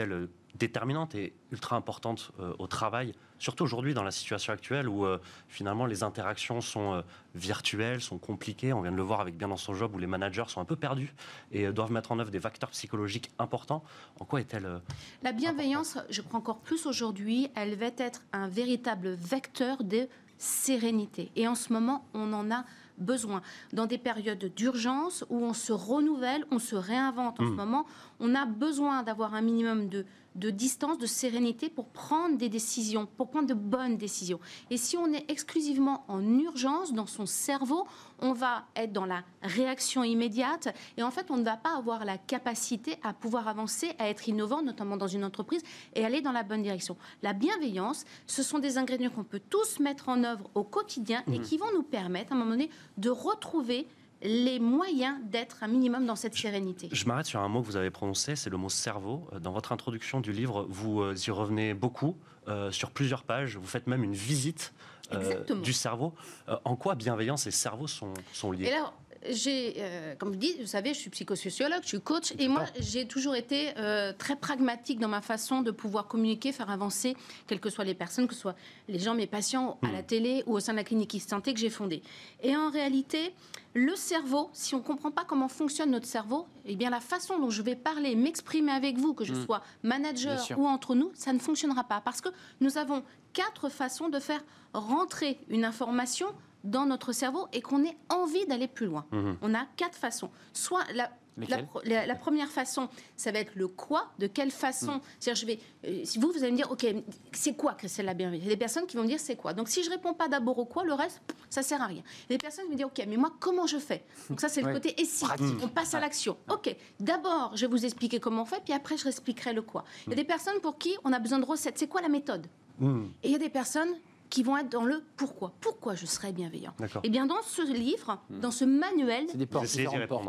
[0.55, 5.19] déterminante et ultra importante euh, au travail, surtout aujourd'hui dans la situation actuelle où euh,
[5.49, 7.01] finalement les interactions sont euh,
[7.35, 8.71] virtuelles, sont compliquées.
[8.71, 10.65] On vient de le voir avec bien dans son job où les managers sont un
[10.65, 11.13] peu perdus
[11.51, 13.83] et doivent mettre en œuvre des facteurs psychologiques importants.
[14.19, 14.81] En quoi est-elle
[15.23, 21.31] La bienveillance, je crois encore plus aujourd'hui, elle va être un véritable vecteur de sérénité.
[21.35, 22.63] Et en ce moment, on en a
[22.97, 23.41] besoin.
[23.73, 27.55] Dans des périodes d'urgence où on se renouvelle, on se réinvente en ce Mm.
[27.55, 27.85] moment,
[28.19, 30.05] on a besoin d'avoir un minimum de,
[30.35, 34.39] de distance, de sérénité pour prendre des décisions, pour prendre de bonnes décisions.
[34.69, 37.87] Et si on est exclusivement en urgence dans son cerveau,
[38.19, 42.05] on va être dans la réaction immédiate et en fait on ne va pas avoir
[42.05, 45.63] la capacité à pouvoir avancer, à être innovant, notamment dans une entreprise
[45.95, 46.97] et aller dans la bonne direction.
[47.23, 51.39] La bienveillance, ce sont des ingrédients qu'on peut tous mettre en œuvre au quotidien et
[51.39, 53.87] qui vont nous permettre à un moment donné de retrouver
[54.25, 56.89] les moyens d'être un minimum dans cette sérénité.
[56.91, 59.27] Je m'arrête sur un mot que vous avez prononcé, c'est le mot cerveau.
[59.33, 62.17] Euh, Dans votre introduction du livre, vous euh, y revenez beaucoup,
[62.47, 63.57] euh, sur plusieurs pages.
[63.57, 64.73] Vous faites même une visite
[65.13, 66.13] euh, du cerveau.
[66.49, 68.93] Euh, en quoi bienveillance et cerveau sont, sont liés Et alors,
[69.29, 72.65] j'ai, euh, comme je dis, vous savez, je suis psychosociologue, je suis coach, et moi,
[72.79, 77.15] j'ai toujours été euh, très pragmatique dans ma façon de pouvoir communiquer, faire avancer,
[77.47, 78.55] quelles que soient les personnes, que ce soit
[78.87, 81.59] les gens, mes patients, à la télé ou au sein de la clinique Santé que
[81.59, 82.01] j'ai fondée.
[82.43, 83.33] Et en réalité,
[83.73, 87.39] le cerveau, si on ne comprend pas comment fonctionne notre cerveau, eh bien, la façon
[87.39, 91.33] dont je vais parler, m'exprimer avec vous, que je sois manager ou entre nous, ça
[91.33, 92.01] ne fonctionnera pas.
[92.01, 92.29] Parce que
[92.61, 93.03] nous avons
[93.33, 96.27] quatre façons de faire rentrer une information
[96.65, 99.05] dans notre cerveau et qu'on ait envie d'aller plus loin.
[99.11, 99.37] Mhm.
[99.41, 100.29] On a quatre façons.
[100.53, 104.27] Soit la, la, Lesquelles pro- la- la première façon, ça va être le quoi, de
[104.27, 105.01] quelle façon.
[105.19, 106.85] C'est-à-dire, je vais, euh, si vous, vous allez me dire, ok,
[107.33, 108.45] c'est quoi Christelle la bienveillance?
[108.45, 109.53] Il y a des personnes qui vont me dire, c'est quoi?
[109.53, 112.03] Donc, si je réponds pas d'abord au quoi, le reste, ça sert à rien.
[112.29, 114.05] Il y a des personnes qui me dire, ok, mais moi, comment je fais?
[114.29, 114.73] Donc ça, c'est le Ouais.
[114.73, 115.25] côté et si?
[115.25, 115.57] Pratique.
[115.61, 116.37] On passe à l'action.
[116.49, 119.83] Ok, d'abord, je vais vous expliquer comment on fait, puis après, je réexpliquerai le quoi.
[120.07, 121.77] Il y a des personnes pour qui on a besoin de recettes.
[121.77, 122.47] C'est quoi la méthode?
[122.81, 123.93] Et il y a des personnes
[124.35, 125.53] qui vont être dans le pourquoi.
[125.61, 126.99] Pourquoi je serais bienveillant D'accord.
[127.05, 129.65] Eh bien, dans ce livre, dans ce manuel, des portes,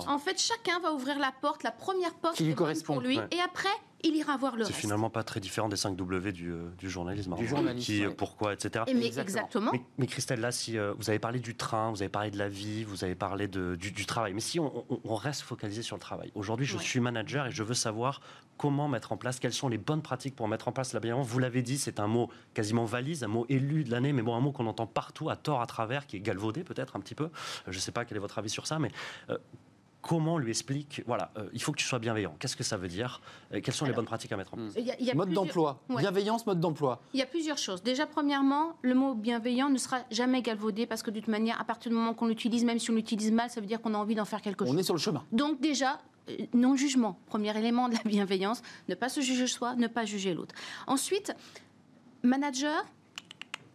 [0.07, 2.93] en fait, chacun va ouvrir la porte, la première porte Qui lui correspond.
[2.93, 3.27] pour lui, Ouais.
[3.33, 3.69] et après,
[4.07, 6.89] il ira voir le C'est finalement pas très différent des 5 W du, euh, du
[6.91, 7.35] journalisme.
[7.37, 8.15] Du journalisme, Qui, euh, ouais.
[8.15, 8.85] pourquoi, etc.
[8.87, 9.39] Et mais Exactement.
[9.43, 9.71] exactement.
[9.73, 12.39] Mais, mais Christelle, là, si euh, vous avez parlé du train, vous avez parlé de
[12.39, 15.43] la vie, vous avez parlé de- du, du travail, mais si on, on- on reste
[15.43, 16.31] focalisé sur le travail.
[16.35, 16.83] Aujourd'hui, je Ouais.
[16.83, 18.21] suis manager et je veux savoir
[18.59, 21.29] comment mettre en place, quelles sont les bonnes pratiques pour mettre en place la bienveillance.
[21.29, 24.35] Vous l'avez dit, c'est un mot quasiment valise, un mot élu de l'année, mais bon,
[24.35, 27.15] un mot qu'on entend partout, à tort, à travers, qui est galvaudé peut-être un petit
[27.15, 27.29] peu.
[27.67, 28.91] Je ne sais pas quel est votre avis sur ça, mais
[29.29, 29.37] euh,
[30.07, 32.35] comment on lui explique, voilà, euh, il faut que tu sois bienveillant.
[32.39, 33.21] Qu'est-ce que ça veut dire?
[33.53, 34.73] Euh, Quelles sont les bonnes pratiques à mettre en place?
[34.79, 35.83] Il y a- y a Mode plusieurs- d'emploi.
[35.89, 36.01] Ouais.
[36.03, 37.01] Bienveillance, mode d'emploi.
[37.15, 37.83] Il y a plusieurs choses.
[37.83, 41.65] Déjà, premièrement, le mot bienveillant ne sera jamais galvaudé parce que de toute manière, à
[41.65, 43.99] partir du moment qu'on l'utilise, même si on l'utilise mal, ça veut dire qu'on a
[43.99, 44.75] envie d'en faire quelque chose.
[44.75, 45.25] On est sur le chemin.
[45.33, 45.99] Donc déjà,
[46.31, 50.35] euh, non-jugement, premier élément de la bienveillance, ne pas se juger soi, ne pas juger
[50.35, 50.55] l'autre.
[50.87, 51.35] Ensuite,
[52.23, 52.85] manager,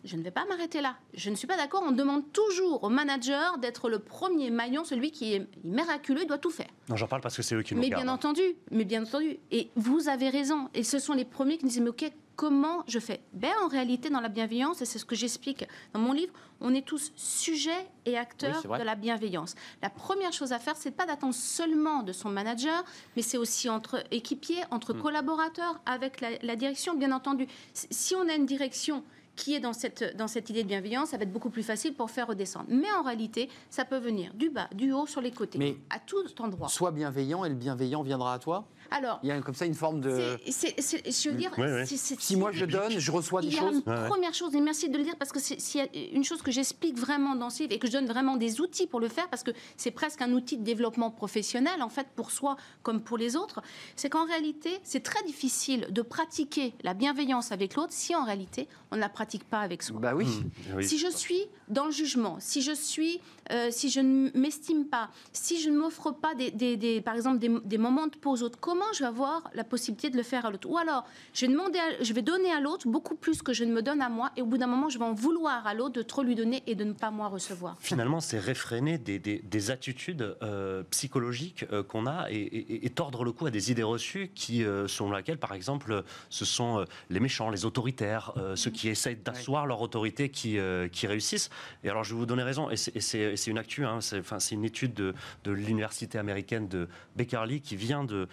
[0.04, 0.96] je ne vais pas m'arrêter là.
[1.14, 5.12] Je ne suis pas d'accord, on demande toujours au manager d'être le premier maillon, celui
[5.12, 6.70] qui est miraculeux, il doit tout faire.
[6.90, 8.04] Non, j'en parle parce que c'est eux qui nous Mais regardent.
[8.04, 9.38] bien entendu, mais bien entendu.
[9.52, 10.70] Et vous avez raison.
[10.74, 13.22] Et ce sont les premiers qui nous disent, mais ok, comment je fais?
[13.34, 16.74] Ben en réalité, dans la bienveillance, et c'est ce que j'explique dans mon livre, on
[16.74, 19.56] est tous sujets et acteurs de la bienveillance.
[19.82, 22.84] La première chose à faire, c'est pas d'attendre seulement de son manager,
[23.16, 25.02] mais c'est aussi entre équipiers, entre Mm.
[25.02, 27.48] collaborateurs, avec la, la direction, bien entendu.
[27.74, 29.04] Si on a une direction
[29.42, 31.96] qui est dans cette, dans cette idée de bienveillance, ça va être beaucoup plus facile
[31.96, 32.66] pour faire redescendre.
[32.70, 35.98] Mais en réalité, ça peut venir du bas, du haut, sur les côtés, Mais- à
[35.98, 36.68] tout endroit.
[36.68, 38.68] Sois bienveillant et le bienveillant viendra à toi?
[38.92, 40.38] Alors, Il y a comme ça une forme de.
[40.50, 41.88] c'est- c'est- c'est- je veux dire, Oui, oui.
[41.88, 43.82] c'est- c'est- Si moi je donne, je reçois des il y a choses.
[43.86, 44.08] une Ouais, ouais.
[44.08, 46.42] première chose, et merci de le dire, parce que c'est- s'il y a une chose
[46.42, 49.08] que j'explique vraiment dans ce livre et que je donne vraiment des outils pour le
[49.08, 53.02] faire, parce que c'est presque un outil de développement professionnel, en fait, pour soi comme
[53.02, 53.62] pour les autres,
[53.96, 58.68] c'est qu'en réalité, c'est très difficile de pratiquer la bienveillance avec l'autre si en réalité,
[58.92, 60.00] on ne la pratique pas avec soi.
[60.02, 60.26] Bah oui.
[60.26, 60.84] Hmm, oui.
[60.88, 65.10] Si je suis dans le jugement, si je suis, euh, si je ne m'estime pas,
[65.32, 68.44] si je ne m'offre pas, des, des- des- par exemple, des, des moments de pause
[68.44, 71.46] autres, comment je vais avoir la possibilité de le faire à l'autre Ou alors, je
[71.46, 74.02] vais, demander à- je vais donner à l'autre beaucoup plus que je ne me donne
[74.02, 76.24] à moi, et au bout d'un moment, je vais en vouloir à l'autre de trop
[76.24, 77.76] lui donner et de ne pas moi recevoir.
[77.80, 82.90] Finalement, c'est réfréner des, des- des attitudes euh, psychologiques euh, qu'on a et, et- et
[82.90, 86.80] tordre le cou à des idées reçues qui, euh, selon laquelle, par exemple, ce sont
[86.80, 91.08] euh, les méchants, les autoritaires, euh, ceux qui essayent d'asseoir leur autorité qui, euh, qui
[91.08, 91.50] réussissent.
[91.84, 94.94] Et alors, je vais vous donner raison, et c'est- une actu, hein, c'est une étude
[94.94, 95.14] de,
[95.44, 98.28] de l'université américaine de Beckerley qui vient de,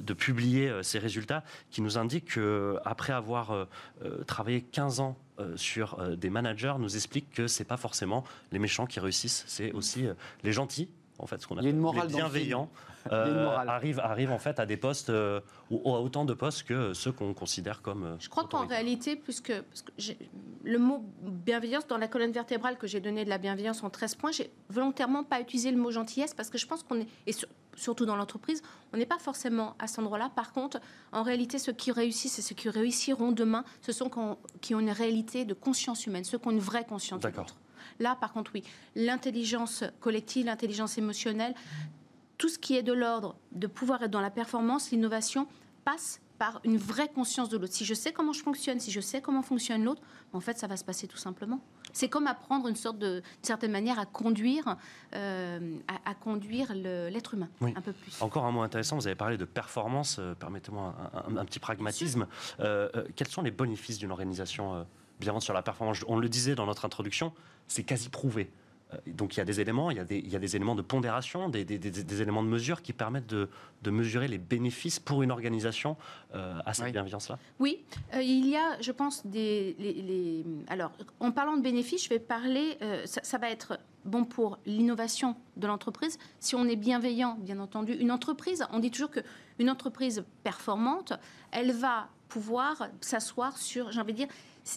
[0.00, 3.64] de publier euh, ces résultats, qui nous indique qu'après avoir euh,
[4.04, 8.24] euh, travaillé 15 ans euh, sur euh, des managers, nous explique que c'est pas forcément
[8.52, 10.88] les méchants qui réussissent, c'est aussi euh, les gentils.
[11.18, 12.68] en fait, ce qu'on a les bienveillants,
[13.12, 15.40] euh, arrivent, arrivent en fait à des postes, euh,
[15.70, 18.04] ou à autant de postes que ceux qu'on considère comme.
[18.04, 20.18] euh, Je crois qu'en réalité, puisque parce que j'ai-
[20.64, 24.14] le mot bienveillance, dans la colonne vertébrale que j'ai donnée de la bienveillance en 13
[24.16, 27.32] points, j'ai volontairement pas utilisé le mot gentillesse parce que je pense qu'on est, et
[27.32, 27.48] sur-
[27.80, 28.62] surtout dans l'entreprise,
[28.92, 30.30] on n'est pas forcément à cet endroit-là.
[30.34, 30.80] Par contre,
[31.12, 34.10] en réalité, ceux qui réussissent et ceux qui réussiront demain, ce sont
[34.60, 37.44] qui ont une réalité de conscience humaine, ceux qui ont une vraie conscience de D'accord.
[37.44, 37.56] l'autre.
[37.98, 38.62] Là, par contre, oui,
[38.94, 41.54] l'intelligence collective, l'intelligence émotionnelle,
[42.38, 45.46] tout ce qui est de l'ordre de pouvoir être dans la performance, l'innovation,
[45.84, 47.74] passe par une vraie conscience de l'autre.
[47.74, 50.00] Si je sais comment je fonctionne, si je sais comment fonctionne l'autre,
[50.32, 51.60] en fait, ça va se passer tout simplement.
[51.92, 54.76] C'est comme apprendre une sorte de, d'une certaine manière, à conduire,
[55.14, 57.72] euh, à, à conduire le- l'être humain Oui.
[57.76, 58.20] un peu plus.
[58.22, 61.58] Encore un mot intéressant, vous avez parlé de performance, euh, permettez-moi un, un- un petit
[61.58, 62.26] pragmatisme.
[62.60, 64.82] Euh, quels sont les bénéfices d'une organisation euh,
[65.18, 66.04] bienveillante sur la performance?
[66.08, 67.32] On le disait dans notre introduction,
[67.68, 68.50] c'est quasi prouvé.
[68.92, 70.56] Euh, Donc il y a des éléments, il y a des, il y a des
[70.56, 73.48] éléments de pondération, des, des- des- des éléments de mesure qui permettent de,
[73.82, 75.96] de mesurer les bénéfices pour une organisation
[76.34, 76.92] euh, à cette Oui.
[76.92, 77.38] bienveillance-là.
[77.60, 79.76] Oui, euh, il y a, je pense, des.
[79.78, 82.76] les- les- Alors, en parlant de bénéfices, je vais parler.
[82.82, 86.18] euh, ça, ça va être bon pour l'innovation de l'entreprise.
[86.38, 91.12] Si on est bienveillant, bien entendu, une entreprise, on dit toujours qu'une entreprise performante,
[91.52, 94.28] elle va pouvoir s'asseoir sur, j'ai envie de dire,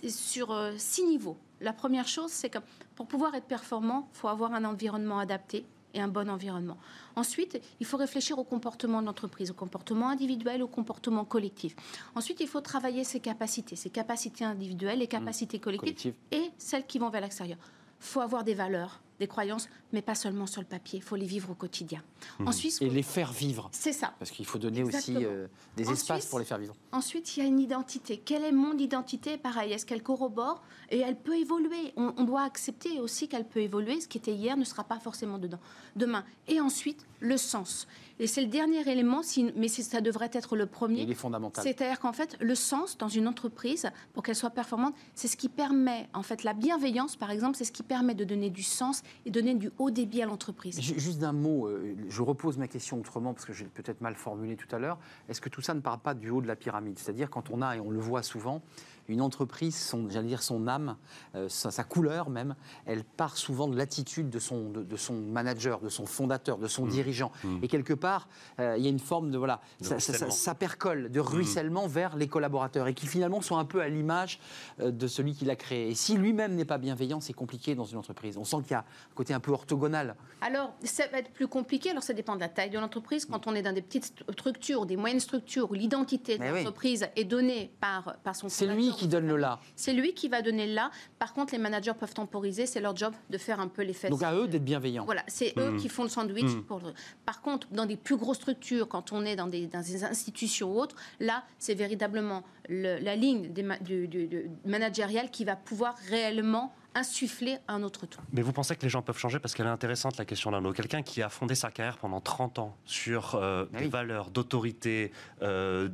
[0.10, 1.38] sur euh, six niveaux.
[1.62, 2.60] La première chose, c'est que
[2.96, 6.78] pour pouvoir être performant, il faut avoir un environnement adapté et un bon environnement.
[7.16, 11.76] Ensuite, il faut réfléchir au comportement de l'entreprise, au comportement individuel, au comportement collectif.
[12.16, 16.16] Ensuite, il faut travailler ses capacités, ses capacités individuelles, les capacités collectives Collectif.
[16.32, 17.58] et celles qui vont vers l'extérieur.
[18.02, 21.00] Il faut avoir des valeurs, des croyances, mais pas seulement sur le papier.
[21.00, 22.02] Il faut les vivre au quotidien.
[22.46, 23.70] Ensuite, Et les faire vivre.
[23.72, 24.14] c'est ça.
[24.20, 25.48] Parce qu'il faut donner aussi euh,
[25.78, 26.76] des espaces pour les faire vivre.
[26.92, 28.18] Ensuite, il y a une identité.
[28.18, 29.38] Quelle est mon identité?
[29.38, 30.62] Pareil, est-ce qu'elle corrobore?
[30.90, 31.94] Et elle peut évoluer.
[31.96, 34.02] On, on doit accepter aussi qu'elle peut évoluer.
[34.02, 35.60] Ce qui était hier ne sera pas forcément dedans.
[35.96, 36.26] demain.
[36.48, 37.88] Et ensuite, le sens.
[38.24, 39.20] Et c'est le dernier élément,
[39.58, 41.02] mais ça devrait être le premier.
[41.02, 41.62] Il est fondamental.
[41.62, 45.50] C'est-à-dire qu'en fait, le sens dans une entreprise, pour qu'elle soit performante, c'est ce qui
[45.50, 49.04] permet, en fait, la bienveillance, par exemple, c'est ce qui permet de donner du sens
[49.26, 50.80] et donner du haut débit à l'entreprise.
[50.80, 54.16] Ju- Juste d'un mot, euh, je repose ma question autrement parce que j'ai peut-être mal
[54.16, 55.00] formulé tout à l'heure.
[55.28, 56.98] Est-ce que tout ça ne part pas du haut de la pyramide?
[57.00, 58.62] C'est-à-dire quand on a, et on le voit souvent,
[59.10, 60.96] une entreprise, son, j'allais dire son âme,
[61.36, 62.56] euh, sa, sa couleur même,
[62.86, 66.68] elle part souvent de l'attitude de son, de, de son manager, de son fondateur, de
[66.70, 67.30] son dirigeant.
[67.62, 68.13] Et quelque part,
[68.60, 70.34] euh, il y a une forme de voilà, De ça, ça- ça- ruissellement.
[70.34, 74.40] ça percole, de ruissellement vers les collaborateurs et qui finalement sont un peu à l'image
[74.80, 75.90] euh, de celui qui l'a créé.
[75.90, 78.38] Et si lui-même n'est pas bienveillant, c'est compliqué dans une entreprise.
[78.38, 80.16] On sent qu'il y a un côté un peu orthogonal.
[80.42, 81.90] Alors, ça va être plus compliqué.
[81.92, 83.26] Alors, ça dépend de la taille de l'entreprise.
[83.26, 86.50] Quand on est dans des petites st- structures des moyennes structures où l'identité de oui.
[86.64, 89.60] l'entreprise est donnée par, par son C'est lui qui donne le là.
[89.76, 90.92] C'est lui qui va donner le là.
[91.20, 92.66] Par contre, les managers peuvent temporiser.
[92.66, 94.12] C'est leur job de faire un peu les fesses.
[94.12, 95.06] Donc à eux d'être bienveillants.
[95.06, 96.52] Voilà, c'est eux qui font le sandwich.
[96.68, 96.94] Pour le-
[97.26, 100.96] Par contre, dans des plus grosses structures, quand on est dans des, institutions ou autres,
[101.20, 108.06] là, c'est véritablement le- la ligne du managériale qui va pouvoir réellement insuffler un autre
[108.06, 108.22] ton.
[108.32, 110.74] Mais vous pensez que les gens peuvent changer parce qu'elle est intéressante la question d'Arnaud.
[110.74, 115.12] Quelqu'un qui a fondé sa carrière pendant 30 ans sur euh, Ah des valeurs d'autorité,
[115.42, 115.90] euh,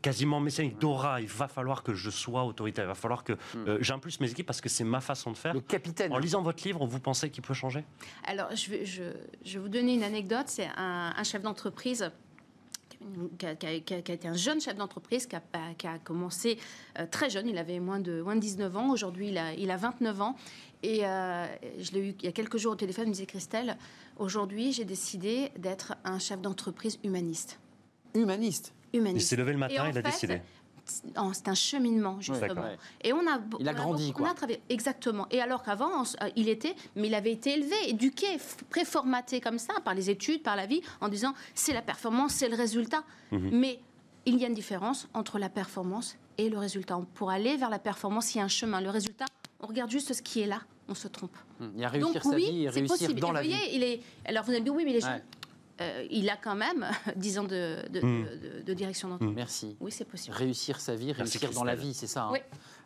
[0.00, 3.78] quasiment messianique, d'aura, il va falloir que je sois autoritaire, il va falloir que euh,
[3.80, 5.54] j'impulse mes équipes parce que c'est ma façon de faire.
[5.54, 5.58] Hmm.
[5.58, 6.12] Le capitaine.
[6.12, 7.84] En lisant votre livre, vous pensez qu'il peut changer?
[8.24, 9.02] Alors, je vais, je,
[9.44, 10.46] je vais vous donner une anecdote.
[10.46, 12.10] C'est un, un chef d'entreprise
[13.38, 15.40] qui a, qui a- qui a- qui a été un jeune chef d'entreprise qui a,
[15.40, 16.58] pas- qui a commencé
[16.98, 17.48] euh, très jeune.
[17.48, 18.90] Il avait moins de, moins de 19 ans.
[18.90, 20.36] Aujourd'hui, il a, il a 29 ans.
[20.82, 21.46] Et euh,
[21.78, 23.04] je l'ai eu il y a quelques jours au téléphone.
[23.06, 23.76] Il me disait Christelle,
[24.18, 27.58] aujourd'hui, j'ai décidé d'être un chef d'entreprise humaniste.
[28.14, 28.72] Humaniste.
[28.92, 29.28] Il Humaniste.
[29.28, 30.40] s'est levé le matin, il a fait, décidé.
[30.84, 32.64] C'est un cheminement, justement.
[33.02, 34.30] Et on a, Il a grandi, on quoi.
[34.30, 35.26] a travaillé, exactement.
[35.30, 38.26] Et alors qu'avant, euh, il était, mais il avait été élevé, éduqué,
[38.70, 42.48] préformaté comme ça, par les études, par la vie, en disant c'est la performance, c'est
[42.48, 43.04] le résultat.
[43.30, 43.50] Mhm.
[43.52, 43.80] Mais
[44.26, 46.98] il y a une différence entre la performance et le résultat.
[47.14, 48.80] Pour aller vers la performance, il y a un chemin.
[48.80, 49.26] Le résultat,
[49.60, 51.36] on regarde juste ce qui est là, on se trompe.
[51.60, 53.20] Il y a réussir Donc sa oui, vie et réussir possible.
[53.20, 53.54] dans Et la vie.
[53.74, 54.00] il est.
[54.24, 55.22] Alors vous allez me dire oui, mais les gens, Ouais.
[55.80, 59.34] Euh, il a quand même 10 ans de, de, de- de- de direction d'entreprise.
[59.36, 59.76] Merci.
[59.80, 60.36] Oui, c'est possible.
[60.36, 62.24] Réussir sa vie, Merci, réussir dans la vie, c'est ça.
[62.24, 62.38] hein Oui.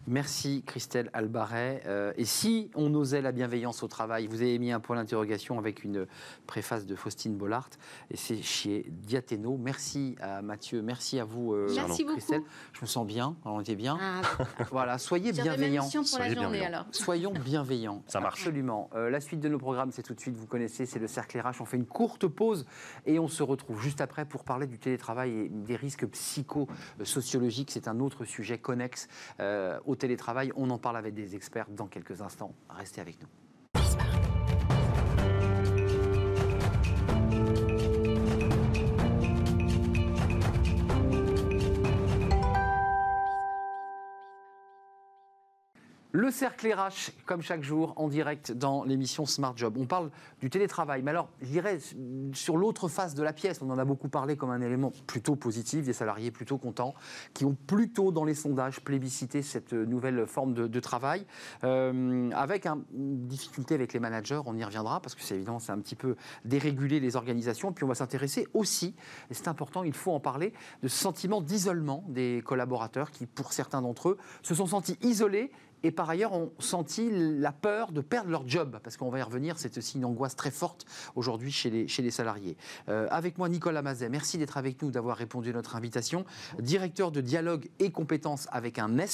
[0.09, 1.82] Merci Christelle Albaret.
[1.87, 5.59] Euh, et si on osait la bienveillance au travail, vous avez mis un point d'interrogation
[5.59, 6.06] avec une
[6.46, 7.70] préface de Faustine Bollard,
[8.11, 9.56] et c'est chez Diathéno.
[9.56, 12.16] Merci à Mathieu, merci à vous euh, Merci beaucoup.
[12.18, 12.42] Christelle.
[12.72, 13.98] Je me sens bien, on était bien.
[14.00, 14.22] Ah,
[14.70, 15.88] Voilà, soyez bienveillants.
[15.88, 16.66] pour la journée bienveillants.
[16.66, 16.87] alors.
[16.92, 18.02] Soyons bienveillants.
[18.06, 18.40] Ça marche.
[18.40, 18.90] Absolument.
[18.94, 21.40] Euh, la suite de nos programmes, c'est tout de suite, vous connaissez, c'est le cercle
[21.40, 21.61] RH.
[21.61, 22.64] On fait une courte pause
[23.06, 27.70] et on se retrouve juste après pour parler du télétravail et des risques psychosociologiques.
[27.72, 29.09] C'est un autre sujet connexe
[29.40, 30.53] euh, au télétravail.
[30.57, 32.53] On en parle avec des experts dans quelques instants.
[32.68, 33.45] Restez avec nous.
[46.16, 49.76] Le cercle RH, comme chaque jour, en direct dans l'émission Smart Job.
[49.79, 51.79] On parle du télétravail, mais alors, je dirais,
[52.33, 55.37] sur l'autre face de la pièce, on en a beaucoup parlé comme un élément plutôt
[55.37, 56.94] positif, des salariés plutôt contents,
[57.35, 61.26] qui ont plutôt dans les sondages plébiscité cette nouvelle forme de, travail,
[61.64, 65.72] euh, avec une difficulté avec les managers, on y reviendra, parce que c'est évidemment, c'est
[65.72, 68.94] un petit peu déréguler les organisations, puis on va s'intéresser aussi,
[69.31, 73.52] et c'est important, il faut en parler, de ce sentiment d'isolement des collaborateurs qui, pour
[73.52, 75.52] certains d'entre eux, se sont sentis isolés
[75.87, 79.22] et par ailleurs ont senti la peur de perdre leur job, parce qu'on va y
[79.22, 82.57] revenir, c'est aussi une angoisse très forte aujourd'hui chez les, salariés.
[82.88, 86.25] Euh, avec moi, Nicolas Mazet, merci d'être avec nous, d'avoir répondu à notre invitation.
[86.59, 89.07] Directeur de dialogue et compétences avec un NES,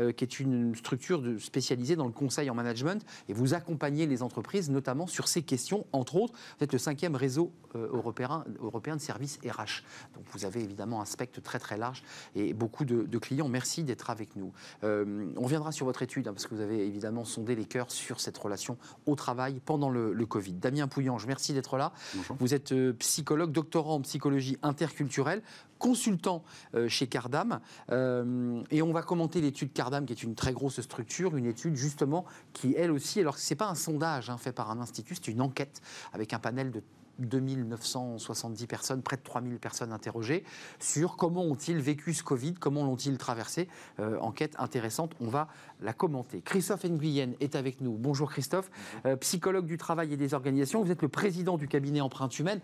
[0.00, 4.22] euh, qui est une structure spécialisée dans le conseil en management, et vous accompagnez les
[4.22, 6.32] entreprises notamment sur ces questions, entre autres.
[6.58, 9.82] Vous êtes le cinquième réseau euh, européen, de services RH.
[10.14, 12.02] Donc vous avez évidemment un spectre très très large
[12.34, 13.48] et beaucoup de, de clients.
[13.48, 14.52] Merci d'être avec nous.
[14.82, 18.20] on viendra sur votre étude Hein, parce que vous avez évidemment sondé les cœurs sur
[18.20, 20.54] cette relation au travail pendant le, Covid.
[20.54, 21.92] Damien Pouillange, merci d'être là.
[22.38, 25.42] Vous êtes euh, psychologue, doctorant en psychologie interculturelle,
[25.78, 27.60] consultant euh, chez Cardam.
[27.90, 31.76] Euh, et on va commenter l'étude Cardam, qui est une très grosse structure, une étude
[31.76, 35.14] justement qui, elle aussi, alors ce n'est pas un sondage hein, fait par un institut,
[35.14, 36.82] c'est une enquête avec un panel de
[37.18, 40.44] 2970 personnes, près de 3000 personnes interrogées
[40.78, 43.68] sur comment ont-ils vécu ce Covid, comment l'ont-ils traversé.
[44.00, 45.48] Euh, enquête intéressante, on va
[45.80, 46.40] la commenter.
[46.40, 47.96] Christophe Nguyen est avec nous.
[47.96, 48.70] Bonjour Christophe,
[49.06, 50.82] euh, psychologue du travail et des organisations.
[50.82, 52.60] Vous êtes le président du cabinet Empreinte Humaine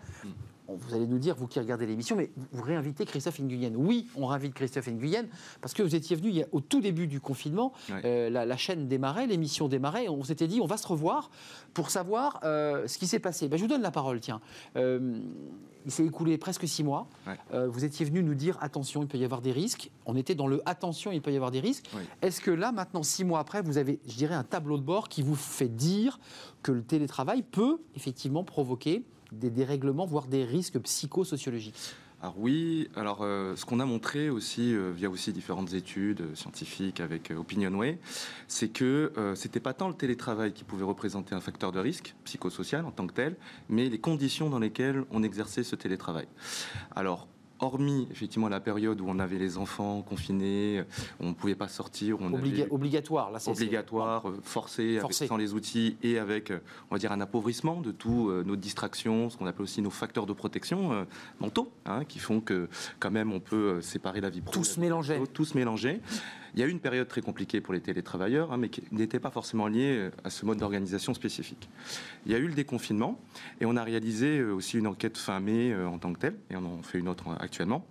[0.77, 3.73] vous allez nous dire, vous qui regardez l'émission, mais vous réinvitez Christophe Nguyen.
[3.75, 5.25] Oui, on réinvite Christophe Nguyen
[5.61, 7.73] parce que vous étiez venu il au tout début du confinement,
[8.05, 11.29] euh, la, chaîne démarrait, l'émission démarrait, on s'était dit on va se revoir
[11.73, 13.47] pour savoir euh, ce qui s'est passé.
[13.47, 14.41] Ben, je vous donne la parole, tiens.
[14.75, 15.19] Euh,
[15.85, 17.07] il s'est écoulé presque six mois.
[17.51, 19.89] vous étiez venu nous dire attention, il peut y avoir des risques.
[20.05, 21.89] On était dans le attention, il peut y avoir des risques.
[22.21, 25.09] Est-ce que là, maintenant, six mois après, vous avez, je dirais, un tableau de bord
[25.09, 26.19] qui vous fait dire
[26.61, 33.21] que le télétravail peut effectivement provoquer des dérèglements, voire des risques psychosociologiques alors oui, alors
[33.23, 37.97] euh, ce qu'on a montré aussi euh, via aussi différentes études euh, scientifiques avec Opinionway,
[38.47, 42.85] c'est que c'était pas tant le télétravail qui pouvait représenter un facteur de risque psychosocial
[42.85, 43.37] en tant que tel,
[43.69, 46.27] mais les conditions dans lesquelles on exerçait ce télétravail.
[46.95, 47.27] Alors
[47.61, 50.83] hormis effectivement la période où on avait les enfants confinés,
[51.19, 55.97] on ne pouvait pas sortir, on obligatoire, là c'est obligatoire, euh, forcé, sans les outils
[56.03, 59.45] et avec, euh, on va dire, un appauvrissement de tous euh, nos distractions, ce qu'on
[59.45, 61.05] appelle aussi nos facteurs de protection
[61.39, 62.67] mentaux, hein, qui font que
[62.99, 64.53] quand même on peut séparer la vie pro.
[64.53, 65.21] Tous mélanger.
[65.33, 66.01] Tous mélanger.
[66.53, 69.19] Il y a eu une période très compliquée pour les télétravailleurs, hein, mais qui n'était
[69.19, 71.69] pas forcément liée euh, à ce mode d'organisation spécifique.
[72.25, 73.19] Il y a eu le déconfinement
[73.61, 76.35] et on a réalisé euh, aussi une enquête fin mai euh, en tant que telle,
[76.49, 77.85] et on en fait une autre actuellement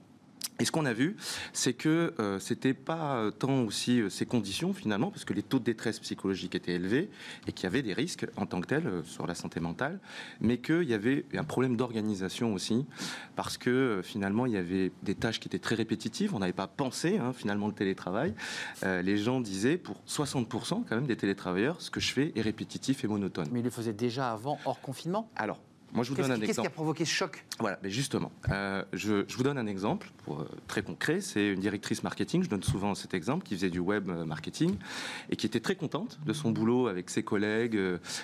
[0.61, 1.17] et ce qu'on a vu,
[1.55, 5.59] c'est que euh, c'était pas tant aussi euh, ces conditions finalement, parce que les taux
[5.59, 7.09] de détresse psychologique étaient élevés
[7.47, 9.99] et qu'il y avait des risques en tant que tels euh, sur la santé mentale,
[10.41, 12.85] mais qu'il y avait un problème d'organisation aussi,
[13.37, 16.35] parce que euh, finalement il y avait des tâches qui étaient très répétitives.
[16.35, 18.35] On n'avait pas pensé hein, finalement le télétravail.
[18.83, 23.03] les gens disaient pour 60% quand même des télétravailleurs, ce que je fais est répétitif
[23.05, 23.49] et monotone.
[23.51, 25.31] Mais ils le faisaient déjà avant hors confinement?
[25.37, 25.61] Alors
[25.93, 26.47] moi, je vous donne un exemple.
[26.47, 27.45] Qu'est-ce qui a provoqué ce choc?
[27.59, 31.21] Voilà, mais justement, euh, je, vous donne un exemple pour, euh, très concret.
[31.21, 34.77] C'est une directrice marketing, je donne souvent cet exemple, qui faisait du web euh, marketing
[35.31, 37.79] et qui était très contente de son boulot avec ses collègues,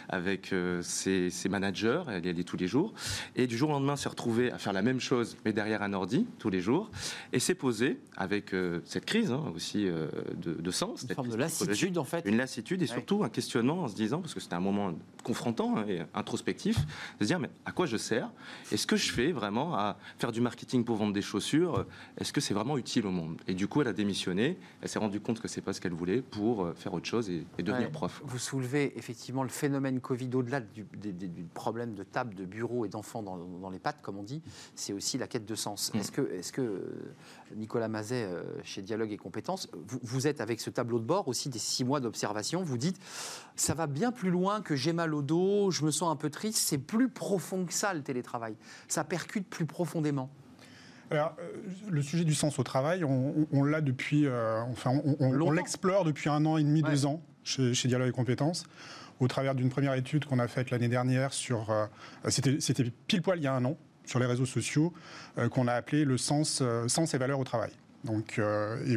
[0.09, 2.03] avec ses, managers.
[2.09, 2.95] Elle y allait tous les jours.
[3.35, 5.93] Et du jour au lendemain, s'est retrouvée à faire la même chose, mais derrière un
[5.93, 6.91] ordi, tous les jours.
[7.33, 9.87] Et s'est posée avec cette crise hein, aussi
[10.37, 11.05] de, sens.
[11.09, 12.25] Une forme de lassitude, en fait.
[12.27, 15.77] Une lassitude et surtout un questionnement en se disant, parce que c'était un moment confrontant
[15.77, 16.77] hein, et introspectif,
[17.19, 18.31] de se dire, mais à quoi je sers
[18.71, 21.85] Est-ce que je fais vraiment à faire du marketing pour vendre des chaussures
[22.19, 23.40] Est-ce que c'est vraiment utile au monde?
[23.47, 24.59] Et du coup, elle a démissionné.
[24.83, 27.31] Elle s'est rendue compte que c'est pas ce qu'elle voulait pour euh, faire autre chose
[27.31, 28.23] et, devenir prof.
[28.25, 30.85] Vous soulevez effectivement le phénomène Covid au-delà du,
[31.55, 34.42] problème de table, de bureau et d'enfants dans, les pattes, comme on dit.
[34.75, 35.92] C'est aussi la quête de sens.
[35.92, 35.99] Mm.
[35.99, 36.85] Est-ce que, que
[37.57, 39.69] Nicolas Mazet, euh, chez Dialogue et Compétences,
[40.03, 42.62] vous, êtes avec ce tableau de bord aussi des six mois d'observation.
[42.62, 42.99] Vous dites,
[43.57, 46.31] ça va bien plus loin que j'ai mal au dos, je me sens un peu
[46.31, 46.59] triste.
[46.59, 48.57] C'est plus profond que ça le télétravail.
[48.89, 50.31] Ça percute plus profondément.
[51.11, 51.53] Alors, euh,
[51.89, 56.45] le sujet du sens au travail, on, l'a depuis, euh, enfin, on, l'explore depuis un
[56.47, 58.65] an et demi, deux ans chez, Dialogue et Compétences,
[59.21, 61.73] au travers d'une première étude qu'on a faite l'année dernière sur,
[62.29, 64.93] c'était pile poil il y a un an, sur les réseaux sociaux
[65.39, 67.71] euh, qu'on a appelé le sens, euh, sens et valeurs au travail.
[68.05, 68.97] Donc, euh, et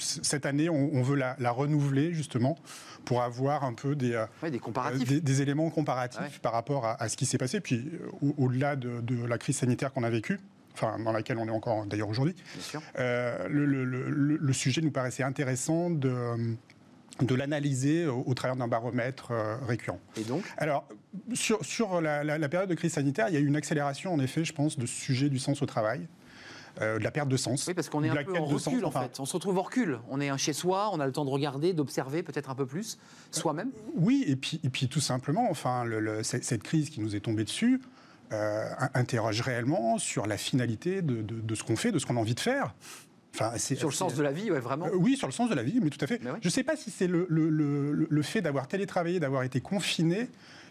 [0.00, 2.56] cette année, on, veut la, renouveler justement
[3.04, 7.38] pour avoir un peu des, des, des, éléments comparatifs par rapport à, ce qui s'est
[7.38, 7.60] passé.
[7.60, 7.90] Puis
[8.38, 10.40] au-delà de, la crise sanitaire qu'on a vécue,
[10.74, 12.34] enfin dans laquelle on est encore d'ailleurs aujourd'hui,
[12.96, 16.56] le, le, sujet nous paraissait intéressant de
[17.20, 19.32] de l'analyser au, travers d'un baromètre
[19.66, 20.00] récurrent.
[20.16, 20.42] Et donc?
[20.56, 20.88] Alors,
[21.34, 24.20] sur, sur la, la, période de crise sanitaire, il y a eu une accélération, en
[24.20, 26.06] effet, je pense, de ce sujet du sens au travail.
[26.80, 27.66] Euh, de la perte de sens.
[27.66, 29.18] Oui, parce qu'on est un peu en recul, en fait.
[29.20, 29.98] On se retrouve en recul.
[30.08, 32.66] On est un chez soi, on a le temps de regarder, d'observer peut-être un peu
[32.66, 32.98] plus
[33.30, 33.70] soi-même.
[33.94, 37.44] Oui, et puis, et puis tout simplement, enfin, le, cette crise qui nous est tombée
[37.44, 37.80] dessus
[38.32, 42.20] euh, interroge réellement sur la finalité de, de, ce qu'on fait, de ce qu'on a
[42.20, 42.74] envie de faire.
[43.34, 44.86] Enfin, sur le sens de la vie, ouais, vraiment.
[44.86, 46.20] Euh, oui, sur le sens de la vie, mais tout à fait.
[46.22, 47.48] Je ne sais pas si c'est le, le,
[48.08, 50.28] le, fait d'avoir télétravaillé, d'avoir été confiné,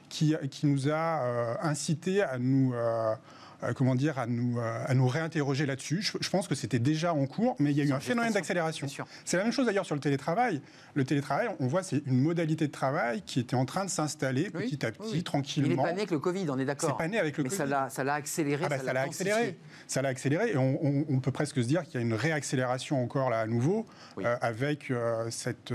[0.07, 3.13] qui, qui nous a incité à nous euh,
[3.75, 6.01] comment dire, à nous, euh, à nous réinterroger là-dessus.
[6.01, 8.87] Je, pense que c'était déjà en cours, mais il y a eu un phénomène d'accélération.
[9.25, 10.61] C'est la même chose d'ailleurs sur le télétravail.
[10.93, 14.49] Le télétravail, on voit, c'est une modalité de travail qui était en train de s'installer
[14.49, 15.69] petit à petit, tranquillement.
[15.69, 16.89] Il n'est pas né avec le Covid, on est d'accord.
[16.89, 17.61] C'est pas né avec le mais Covid.
[17.61, 18.63] Mais ça l'a accéléré.
[18.65, 19.57] Ah bah, ça l'a accéléré.
[19.87, 20.51] Ça l'a accéléré.
[20.51, 23.85] Et on, peut presque se dire qu'il y a une réaccélération encore là à nouveau,
[24.19, 24.91] euh, avec
[25.29, 25.73] cette,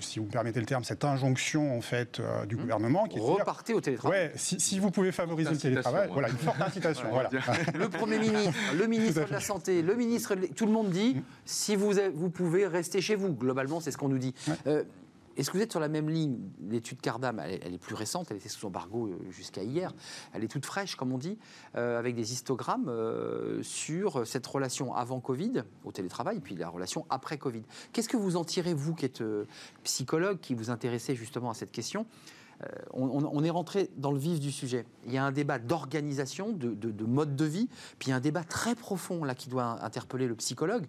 [0.00, 2.60] si vous me permettez le terme, cette injonction en fait du mmh.
[2.60, 3.06] gouvernement.
[3.06, 4.26] Qui Repartez au télétravail.
[4.26, 7.08] Ouais, si, si, vous pouvez favoriser le télétravail, voilà, une forte incitation.
[7.74, 11.22] Le Premier ministre, le ministre de la Santé, le ministre, tout le monde dit mm.
[11.44, 13.32] si vous, vous pouvez rester chez vous.
[13.32, 14.34] Globalement, c'est ce qu'on nous dit.
[14.66, 14.84] Euh,
[15.36, 16.38] est-ce que vous êtes sur la même ligne?
[16.70, 19.92] L'étude Cardam, elle, est plus récente, elle était sous embargo euh, jusqu'à hier.
[20.32, 21.38] Elle est toute fraîche, comme on dit,
[21.74, 22.90] euh, avec des histogrammes
[23.62, 27.62] sur cette relation avant Covid, au télétravail, puis la relation après Covid.
[27.92, 29.22] Qu'est-ce que vous en tirez, vous qui êtes
[29.84, 32.06] psychologue, qui vous intéressez justement à cette question?
[32.62, 34.86] Euh, on, est rentré dans le vif du sujet.
[35.04, 38.20] Il y a un débat d'organisation, de, mode de vie, puis il y a un
[38.20, 40.86] débat très profond là qui doit interpeller le psychologue.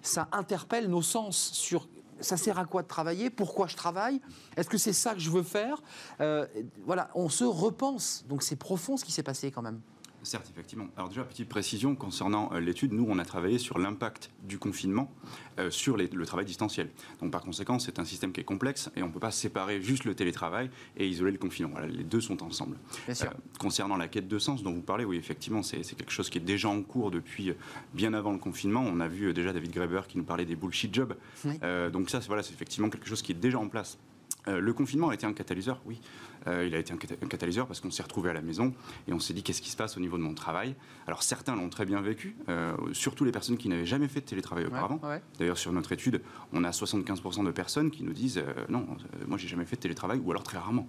[0.00, 1.88] Ça interpelle nos sens sur
[2.20, 4.20] ça sert à quoi de travailler Pourquoi je travaille
[4.56, 5.82] Est-ce que c'est ça que je veux faire
[6.20, 6.46] euh,
[6.86, 8.24] Voilà, on se repense.
[8.28, 9.80] Donc c'est profond ce qui s'est passé quand même.
[10.22, 10.86] Certes, effectivement.
[10.96, 15.12] Alors déjà, petite précision concernant euh, l'étude, nous, on a travaillé sur l'impact du confinement
[15.58, 16.90] euh, sur le travail distanciel.
[17.20, 19.82] Donc par conséquent, c'est un système qui est complexe et on ne peut pas séparer
[19.82, 21.72] juste le télétravail et isoler le confinement.
[21.72, 22.76] Voilà, les deux sont ensemble.
[23.06, 23.30] Bien sûr.
[23.30, 26.38] Euh, concernant la quête de sens dont vous parlez, oui, effectivement, c'est quelque chose qui
[26.38, 27.52] est déjà en cours depuis
[27.92, 28.84] bien avant le confinement.
[28.86, 31.14] On a vu déjà David Graeber qui nous parlait des bullshit jobs.
[31.92, 33.98] donc ça, voilà, c'est effectivement quelque chose qui est déjà en place.
[34.46, 36.00] le confinement a été un catalyseur, oui.
[36.46, 38.74] Euh, il a été un, catalyseur parce qu'on s'est retrouvé à la maison
[39.08, 40.74] et on s'est dit qu'est-ce qui se passe au niveau de mon travail?
[41.06, 44.26] Alors certains l'ont très bien vécu, euh, surtout les personnes qui n'avaient jamais fait de
[44.26, 45.00] télétravail auparavant.
[45.38, 46.20] D'ailleurs sur notre étude,
[46.52, 48.86] on a 75% de personnes qui nous disent euh, non,
[49.26, 50.88] moi j'ai jamais fait de télétravail ou alors très rarement.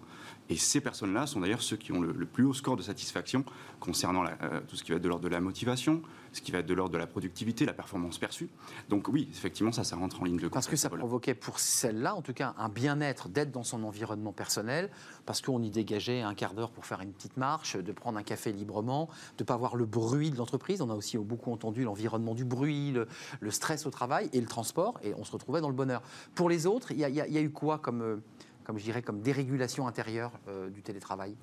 [0.50, 3.46] Et ces personnes-là sont d'ailleurs ceux qui ont le, plus haut score de satisfaction
[3.80, 4.26] concernant
[4.68, 6.02] tout ce qui va être de l'ordre de la motivation,
[6.34, 8.50] ce qui va être de l'ordre de la productivité, la performance perçue.
[8.90, 10.54] Donc oui, effectivement, ça, ça rentre en ligne de compte.
[10.54, 14.34] Parce que ça provoquait pour celle-là, en tout cas, un bien-être d'être dans son environnement
[14.34, 14.90] personnel,
[15.26, 18.24] parce qu'on y dégageait un quart d'heure pour faire une petite marche, de prendre un
[18.24, 20.82] café librement, de ne pas avoir le bruit de l'entreprise.
[20.82, 25.00] On a aussi beaucoup entendu l'environnement du bruit, le, stress au travail et le transport,
[25.04, 26.02] et on se retrouvait dans le bonheur.
[26.34, 28.18] Pour les autres, il y, a eu quoi comme, euh,
[28.64, 31.36] comme je dirais, comme dérégulation intérieure euh, du télétravail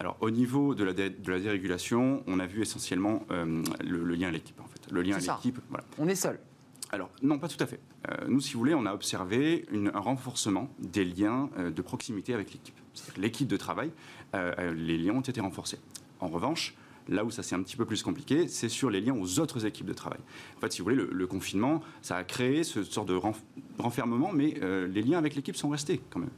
[0.00, 4.28] alors, au niveau de la, de la dérégulation, on a vu essentiellement euh, le, lien
[4.28, 4.92] à l'équipe, en fait.
[4.92, 5.84] Le lien à l'équipe, voilà.
[5.98, 6.38] On est seul
[6.90, 7.80] alors, non, pas tout à fait.
[8.28, 12.76] nous, si vous voulez, on a observé un renforcement des liens de proximité avec l'équipe.
[12.94, 13.92] C'est-à-dire l'équipe de travail,
[14.32, 15.78] les liens ont été renforcés.
[16.20, 16.74] En revanche,
[17.08, 19.64] Là où ça c'est un petit peu plus compliqué, c'est sur les liens aux autres
[19.64, 20.18] équipes de travail.
[20.56, 23.18] En fait, si vous voulez, le, confinement, ça a créé ce sort de
[23.78, 26.30] renfermement, mais euh, les liens avec l'équipe sont restés quand même.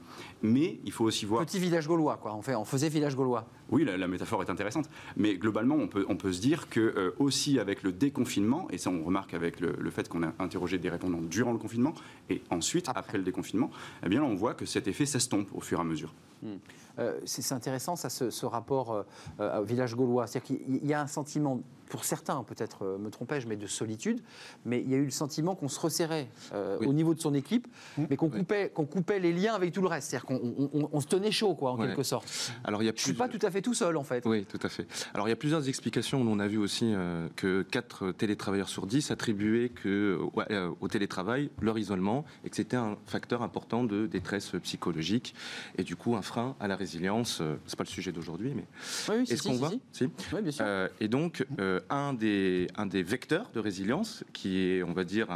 [0.42, 1.44] Mais il faut aussi voir.
[1.44, 2.34] Petit village gaulois, quoi.
[2.34, 3.46] On, fait, on faisait village gaulois.
[3.70, 4.90] Oui, la, métaphore est intéressante.
[5.16, 8.78] Mais globalement, on peut, on peut se dire que euh, aussi avec le déconfinement, et
[8.78, 11.94] ça on remarque avec le, fait qu'on a interrogé des répondants durant le confinement
[12.28, 13.70] et ensuite après, le déconfinement,
[14.04, 16.12] eh bien on voit que cet effet s'estompe au fur et à mesure.
[16.98, 19.02] Euh, c'est intéressant, ça, ce, rapport euh,
[19.40, 20.26] euh, au village gaulois.
[20.26, 24.20] C'est-à-dire qu'il y a un sentiment pour certains, peut-être euh, me trompais-je, mais de solitude.
[24.64, 27.34] Mais il y a eu le sentiment qu'on se resserrait euh, au niveau de son
[27.34, 27.66] équipe,
[27.98, 28.04] mmh.
[28.08, 30.10] mais qu'on coupait, qu'on coupait les liens avec tout le reste.
[30.10, 32.52] C'est-à-dire qu'on se tenait chaud, quoi, en quelque sorte.
[32.64, 34.24] Alors, il y a Je ne suis pas tout à fait tout seul, en fait.
[34.24, 34.86] Oui, tout à fait.
[35.12, 36.20] Alors, il y a plusieurs explications.
[36.22, 40.18] On a vu aussi euh, que 4 télétravailleurs sur 10 attribuaient que,
[40.80, 45.34] au télétravail leur isolement et que c'était un facteur important de détresse psychologique
[45.76, 47.42] et du coup un frein à la résilience.
[47.66, 48.64] c'est pas le sujet d'aujourd'hui, mais
[49.08, 50.64] oui, est-ce qu'on voit si, Oui, bien sûr.
[51.00, 51.44] et donc,
[51.88, 52.68] un des,
[53.02, 55.28] vecteurs de résilience, qui est, on va dire,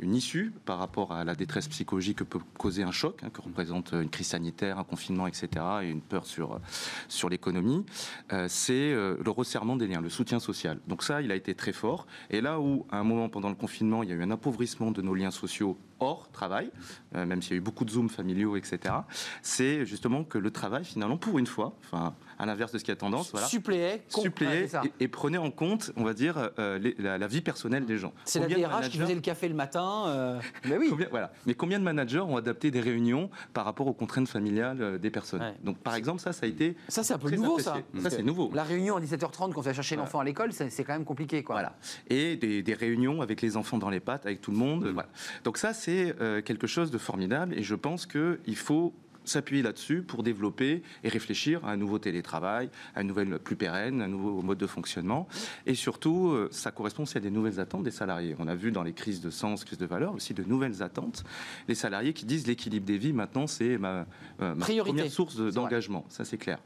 [0.00, 3.40] une issue par rapport à la détresse psychologique que peut causer un choc, hein, que
[3.40, 5.48] représente une crise sanitaire, un confinement, etc.,
[5.82, 7.84] et une peur sur, l'économie,
[8.32, 10.78] euh, c'est euh, le resserrement des liens, le soutien social.
[10.86, 12.06] Donc ça, il a été très fort.
[12.30, 14.90] Et là où, à un moment pendant le confinement, il y a eu un appauvrissement
[14.90, 16.70] de nos liens sociaux hors travail,
[17.14, 18.94] même s'il y a eu beaucoup de Zoom familiaux, etc.,
[19.40, 22.90] c'est justement que le travail, finalement, pour une fois, enfin, à l'inverse de ce qui
[22.90, 23.30] a tendance.
[23.30, 23.46] Voilà.
[23.46, 24.68] Suppléer, Suppléer
[25.00, 28.12] et, prenez en compte, on va dire, euh, la, vie personnelle des gens.
[28.24, 30.04] C'est la DRH qui faisait le café le matin.
[30.08, 30.92] Euh, mais oui.
[31.10, 31.32] voilà.
[31.46, 35.10] Mais combien de managers ont adapté des réunions par rapport aux contraintes familiales euh, des
[35.10, 36.76] personnes Donc, par exemple, ça, ça a été.
[36.88, 37.76] Ça, c'est un peu nouveau, ça.
[38.00, 38.50] Ça, c'est nouveau.
[38.54, 41.42] La réunion à 17h30 quand on va chercher l'enfant à l'école, c'est quand même compliqué,
[41.42, 41.56] quoi.
[41.56, 41.76] Voilà.
[42.08, 44.86] Et des, réunions avec les enfants dans les pattes, avec tout le monde.
[44.92, 45.08] Voilà.
[45.44, 46.14] Donc, ça, c'est
[46.44, 47.54] quelque chose de formidable.
[47.54, 48.92] Et je pense qu'il faut
[49.28, 54.02] s'appuyer là-dessus pour développer et réfléchir à un nouveau télétravail, à une nouvelle plus pérenne,
[54.02, 55.28] un nouveau mode de fonctionnement.
[55.66, 58.36] Et surtout, euh, ça correspond aussi à des nouvelles attentes des salariés.
[58.38, 61.24] On a vu dans les crises de sens, crises de valeur, aussi de nouvelles attentes.
[61.68, 64.06] Les salariés qui disent l'équilibre des vies, maintenant, c'est ma,
[64.40, 66.04] euh, première source d'engagement.
[66.08, 66.58] Ça, c'est clair.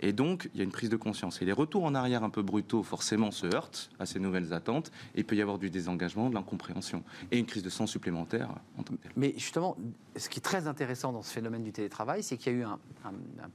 [0.00, 1.42] Et donc, il y a une prise de conscience.
[1.42, 4.90] Et les retours en arrière un peu brutaux, forcément, se heurtent à ces nouvelles attentes.
[5.14, 7.02] Et il peut y avoir du désengagement, de l'incompréhension.
[7.30, 9.12] Et une crise de sens supplémentaire en tant que telle.
[9.16, 9.76] Mais justement,
[10.16, 12.64] ce qui est très intéressant dans ce phénomène du télétravail, c'est qu'il y a eu
[12.64, 12.78] un,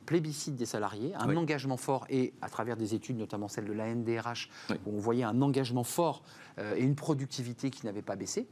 [0.05, 3.93] plébiscite des salariés, un engagement fort, et à travers des études, notamment celle de la
[3.93, 4.49] NDRH,
[4.85, 6.23] où on voyait un engagement fort
[6.59, 8.47] euh, et une productivité qui n'avait pas baissé.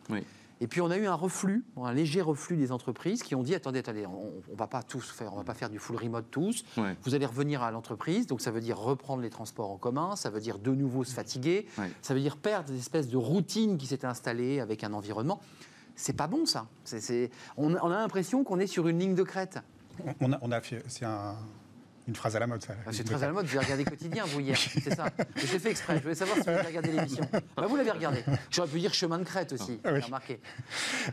[0.62, 3.56] Et puis on a eu un reflux, un léger reflux des entreprises qui ont dit
[3.56, 6.26] attendez, attendez, on, ne va pas tous faire, on va pas faire du full remote
[6.30, 6.66] tous.
[7.04, 10.30] Vous allez revenir à l'entreprise, donc ça veut dire reprendre les transports en commun, ça
[10.30, 11.66] veut dire de nouveau se fatiguer,
[12.02, 15.40] ça veut dire perdre des espèces de routines qui s'étaient installées avec un environnement.
[15.96, 16.68] C'est pas bon ça.
[17.58, 19.60] on, a l'impression qu'on est sur une ligne de crête.
[20.22, 21.06] On a, on a fait, c'est
[22.10, 22.74] une phrase à la mode, ça.
[22.86, 23.46] Ah, c'est très à la mode.
[23.46, 24.58] Vous avez regardé quotidien, vous, hier.
[24.58, 25.10] C'est ça.
[25.36, 25.98] J'ai fait exprès.
[25.98, 27.24] Je voulais savoir si vous avez regardé l'émission.
[27.32, 28.24] Bah, vous l'avez regardé.
[28.50, 29.80] J'aurais pu dire chemin de crête aussi.
[29.84, 30.40] Ah, remarqué.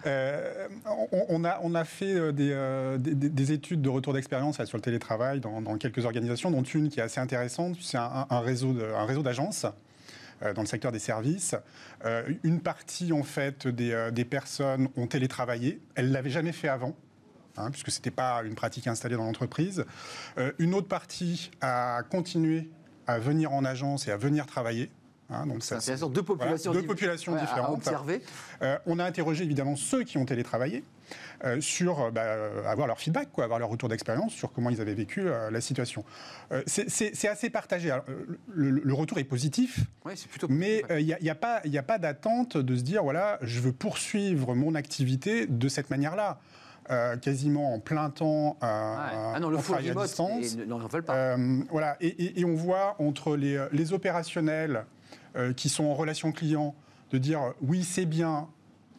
[0.07, 0.69] Euh,
[1.29, 4.83] on, a, on a fait euh, euh, des, des, études de retour d'expérience sur le
[4.83, 7.77] télétravail dans, quelques organisations, dont une qui est assez intéressante.
[7.81, 8.73] C'est un, un, réseau
[9.23, 9.67] d'agences.
[10.55, 11.55] Dans le secteur des services.
[12.43, 15.81] Une partie, en fait, des, des personnes ont télétravaillé.
[15.95, 16.95] Elles ne l'avaient jamais fait avant.
[17.57, 19.85] Hein, puisque ce n'était pas une pratique installée dans l'entreprise.
[20.59, 22.69] une autre partie a continué
[23.07, 24.91] à venir en agence et à venir travailler.
[25.31, 27.89] Hein, donc ça, c'est deux populations, deux populations différentes.
[28.87, 30.85] on a interrogé évidemment ceux qui ont télétravaillé.
[31.45, 34.71] Euh, sur euh, bah, euh, avoir leur feedback, quoi, avoir leur retour d'expérience sur comment
[34.71, 36.05] ils avaient vécu la situation.
[36.67, 37.95] c'est assez partagé.
[38.55, 39.81] le, retour est positif,
[40.49, 44.55] mais il n'y a, pas, a pas d'attente de se dire voilà, je veux poursuivre
[44.55, 46.39] mon activité de cette manière-là.
[47.21, 50.57] Quasiment en plein temps à, ah non, le à distance.
[50.67, 51.37] non, pas.
[51.71, 54.85] voilà, et, on voit entre les, les opérationnels
[55.57, 56.75] qui sont en relation client
[57.11, 58.49] de dire oui, c'est bien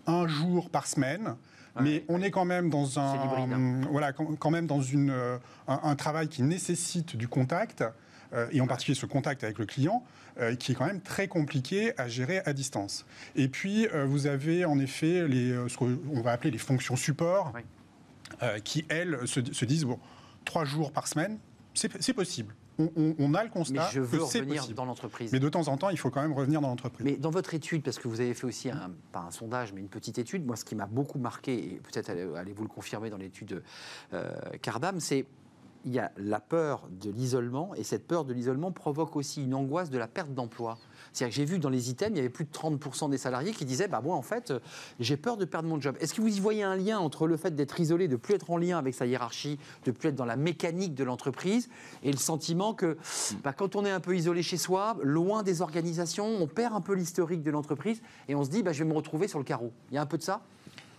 [0.05, 1.35] un jour par semaine,
[1.81, 3.81] mais on est quand même dans un, hein.
[3.91, 7.83] voilà, quand même dans une, euh, un, travail qui nécessite du contact.
[8.33, 10.03] Euh, et en particulier ce contact avec le client,
[10.37, 13.05] euh, qui est quand même très compliqué à gérer à distance.
[13.37, 17.53] Et puis, vous avez en effet les, ce qu'on va appeler les fonctions support,
[18.63, 19.99] qui, elles, se, se, disent, bon,
[20.45, 21.39] trois jours par semaine,
[21.73, 25.31] c'est possible on, a le constat mais je veux revenir dans l'entreprise.
[25.31, 27.05] Mais de temps en temps, il faut quand même revenir dans l'entreprise.
[27.05, 29.81] Mais dans votre étude, parce que vous avez fait aussi, un, pas un sondage, mais
[29.81, 33.17] une petite étude, moi, ce qui m'a beaucoup marqué, et peut-être allez-vous le confirmer dans
[33.17, 33.63] l'étude
[34.13, 35.25] euh, Cardam, c'est
[35.85, 39.53] il y a la peur de l'isolement, et cette peur de l'isolement provoque aussi une
[39.53, 40.77] angoisse de la perte d'emploi.
[41.13, 43.51] C'est-à-dire que j'ai vu dans les items, il y avait plus de 30% des salariés
[43.51, 44.53] qui disaient bah moi en fait
[44.99, 45.95] j'ai peur de perdre mon job.
[45.99, 48.49] Est-ce que vous y voyez un lien entre le fait d'être isolé, de plus être
[48.49, 51.69] en lien avec sa hiérarchie, de plus être dans la mécanique de l'entreprise
[52.03, 52.97] et le sentiment que
[53.43, 56.81] bah, quand on est un peu isolé chez soi, loin des organisations, on perd un
[56.81, 59.45] peu l'historique de l'entreprise et on se dit bah, je vais me retrouver sur le
[59.45, 59.71] carreau.
[59.91, 60.41] Il y a un peu de ça?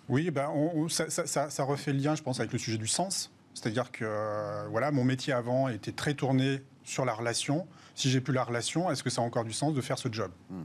[0.08, 0.50] Oui, bah,
[0.88, 3.30] ça, ça, refait le lien, je pense, avec le sujet du sens.
[3.52, 7.66] C'est-à-dire que euh, voilà, mon métier avant était très tourné sur la relation.
[7.94, 10.08] Si j'ai plus la relation, est-ce que ça a encore du sens de faire ce
[10.10, 10.30] job?
[10.50, 10.62] Mmh,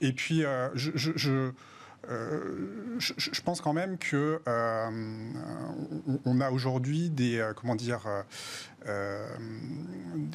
[0.00, 1.52] Et puis, euh, je, euh,
[2.98, 4.90] je, pense quand même que euh,
[6.24, 8.06] on a aujourd'hui des comment dire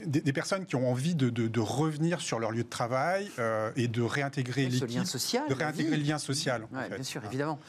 [0.05, 3.29] des, personnes qui ont envie de, revenir sur leur lieu de travail
[3.75, 6.67] et de réintégrer l'équipe, lien social, de réintégrer le lien social.
[6.71, 7.59] Bien sûr, évidemment.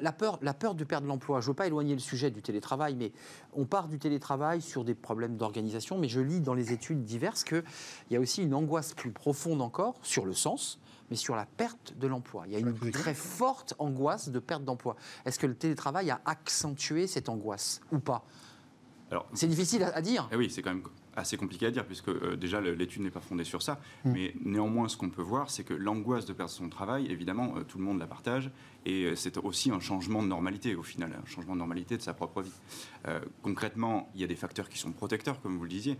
[0.00, 1.40] la peur, la peur de perdre l'emploi.
[1.40, 3.12] Je ne veux pas éloigner le sujet du télétravail, mais
[3.52, 5.98] on part du télétravail sur des problèmes d'organisation.
[5.98, 7.64] Mais je lis dans les études diverses qu'il
[8.10, 10.78] y a aussi une angoisse plus profonde encore sur le sens
[11.10, 12.44] mais sur la perte de l'emploi.
[12.46, 14.96] Il y a une très forte angoisse de perte d'emploi.
[15.24, 18.24] Est-ce que le télétravail a accentué cette angoisse ou pas?
[19.34, 20.28] C'est difficile à, dire.
[20.32, 20.82] Eh oui, c'est quand même
[21.14, 23.78] assez compliqué à dire, puisque euh, déjà l'étude n'est pas fondée sur ça.
[24.04, 24.10] Mm.
[24.12, 27.62] Mais néanmoins, ce qu'on peut voir, c'est que l'angoisse de perdre son travail, évidemment, euh,
[27.62, 28.50] tout le monde la partage.
[28.86, 32.02] Et euh, c'est aussi un changement de normalité, au final, un changement de normalité de
[32.02, 32.52] sa propre vie.
[33.42, 35.96] concrètement, il y a des facteurs qui sont protecteurs, comme vous le disiez.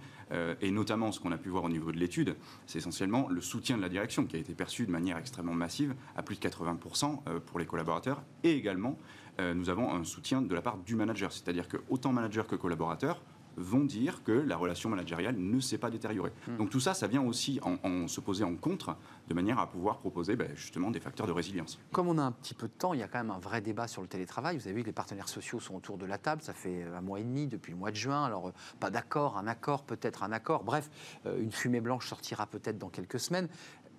[0.60, 3.76] et notamment, ce qu'on a pu voir au niveau de l'étude, c'est essentiellement le soutien
[3.76, 7.40] de la direction, qui a été perçu de manière extrêmement massive, à plus de 80%
[7.40, 8.22] pour les collaborateurs.
[8.42, 8.98] Et également,
[9.38, 11.32] nous avons un soutien de la part du manager.
[11.32, 13.22] C'est-à-dire que autant manager que collaborateur
[13.56, 16.32] vont dire que la relation managériale ne s'est pas détériorée.
[16.46, 16.56] Hmm.
[16.56, 18.96] Donc tout ça, ça vient aussi en, se poser en contre,
[19.28, 21.78] de manière à pouvoir proposer ben, justement des facteurs de résilience.
[21.92, 23.60] Comme on a un petit peu de temps, il y a quand même un vrai
[23.60, 24.58] débat sur le télétravail.
[24.58, 27.00] Vous avez vu que les partenaires sociaux sont autour de la table, ça fait un
[27.00, 28.24] mois et demi, depuis le mois de juin.
[28.24, 30.64] Alors, euh, pas d'accord, un accord, peut-être un accord.
[30.64, 30.90] Bref,
[31.26, 33.48] euh, une fumée blanche sortira peut-être dans quelques semaines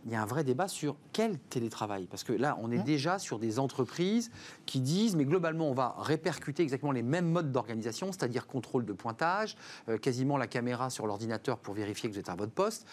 [0.08, 2.08] il y a un vrai débat sur quel télétravail.
[2.10, 2.84] Parce que là, on est mmh.
[2.84, 4.32] déjà sur des entreprises
[4.66, 8.94] qui disent, mais globalement, on va répercuter exactement les mêmes modes d'organisation, c'est-à-dire contrôle de
[8.94, 9.58] pointage,
[9.90, 12.88] euh, quasiment la caméra sur l'ordinateur pour vérifier que vous êtes à votre poste.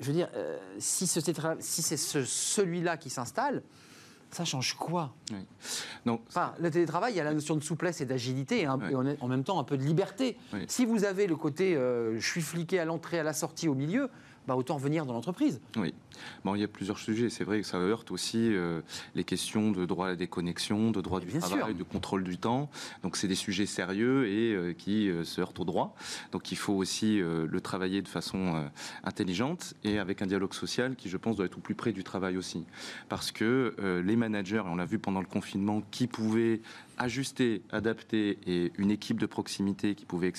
[0.00, 1.20] Je veux dire, euh, si, ce,
[1.60, 3.62] si c'est celui-là qui s'installe,
[4.30, 5.12] ça change quoi?
[6.06, 9.28] Donc, enfin, Le télétravail, il y a la notion de souplesse et d'agilité, et, en
[9.28, 10.38] même temps un peu de liberté.
[10.68, 13.74] Si vous avez le côté euh, je suis fliqué à l'entrée, à la sortie, au
[13.74, 14.08] milieu,
[14.46, 15.60] bah, autant revenir dans l'entreprise.
[15.76, 15.94] Oui.
[16.44, 17.30] Bon, il y a plusieurs sujets.
[17.30, 18.80] C'est vrai que ça heurte aussi euh,
[19.14, 22.70] les questions de droit à la déconnexion, de droit du travail, de contrôle du temps.
[23.02, 25.94] Donc, c'est des sujets sérieux et euh, qui euh, se heurtent au droit.
[26.32, 28.70] Donc, il faut aussi le travailler de façon
[29.04, 32.04] intelligente et avec un dialogue social qui, je pense, doit être au plus près du
[32.04, 32.64] travail aussi.
[33.08, 36.60] Parce que les managers, et on l'a vu pendant le confinement, qui pouvaient
[36.98, 40.32] ajuster, adapter et une équipe de proximité qui pouvait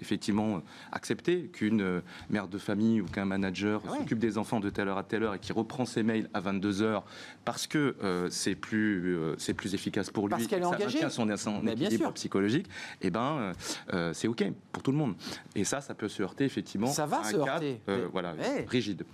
[0.00, 0.62] effectivement
[0.92, 4.98] accepter qu'une mère de famille ou qu'un manager ah s'occupe des enfants de telle heure
[4.98, 7.04] à telle heure et qui reprend ses mails à 22 heures
[7.46, 11.08] parce que euh, c'est plus euh, c'est plus efficace pour lui, parce qu'elle est engagée,
[11.08, 12.66] son, son équilibre psychologique,
[13.00, 13.52] et eh ben
[13.92, 15.14] euh, c'est ok pour tout le monde.
[15.54, 16.88] Et ça, ça peut se heurter effectivement.
[16.88, 17.66] Ça va à un se cadre,
[18.12, 18.34] voilà,
[18.68, 19.04] rigide.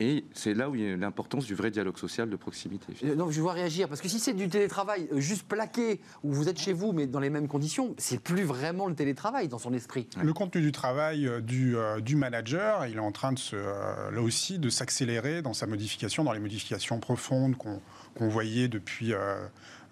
[0.00, 2.92] Et c'est là où il y a l'importance du vrai dialogue social de proximité.
[3.16, 6.58] Non, je vois réagir parce que si c'est du télétravail juste plaqué où vous êtes
[6.58, 10.08] chez vous mais dans les mêmes conditions, c'est plus vraiment le télétravail dans son esprit.
[10.20, 14.58] Le contenu du travail du, du manager, il est en train de se, là aussi
[14.58, 19.46] de s'accélérer dans sa modification, dans les modifications profondes qu'on voyait depuis, euh,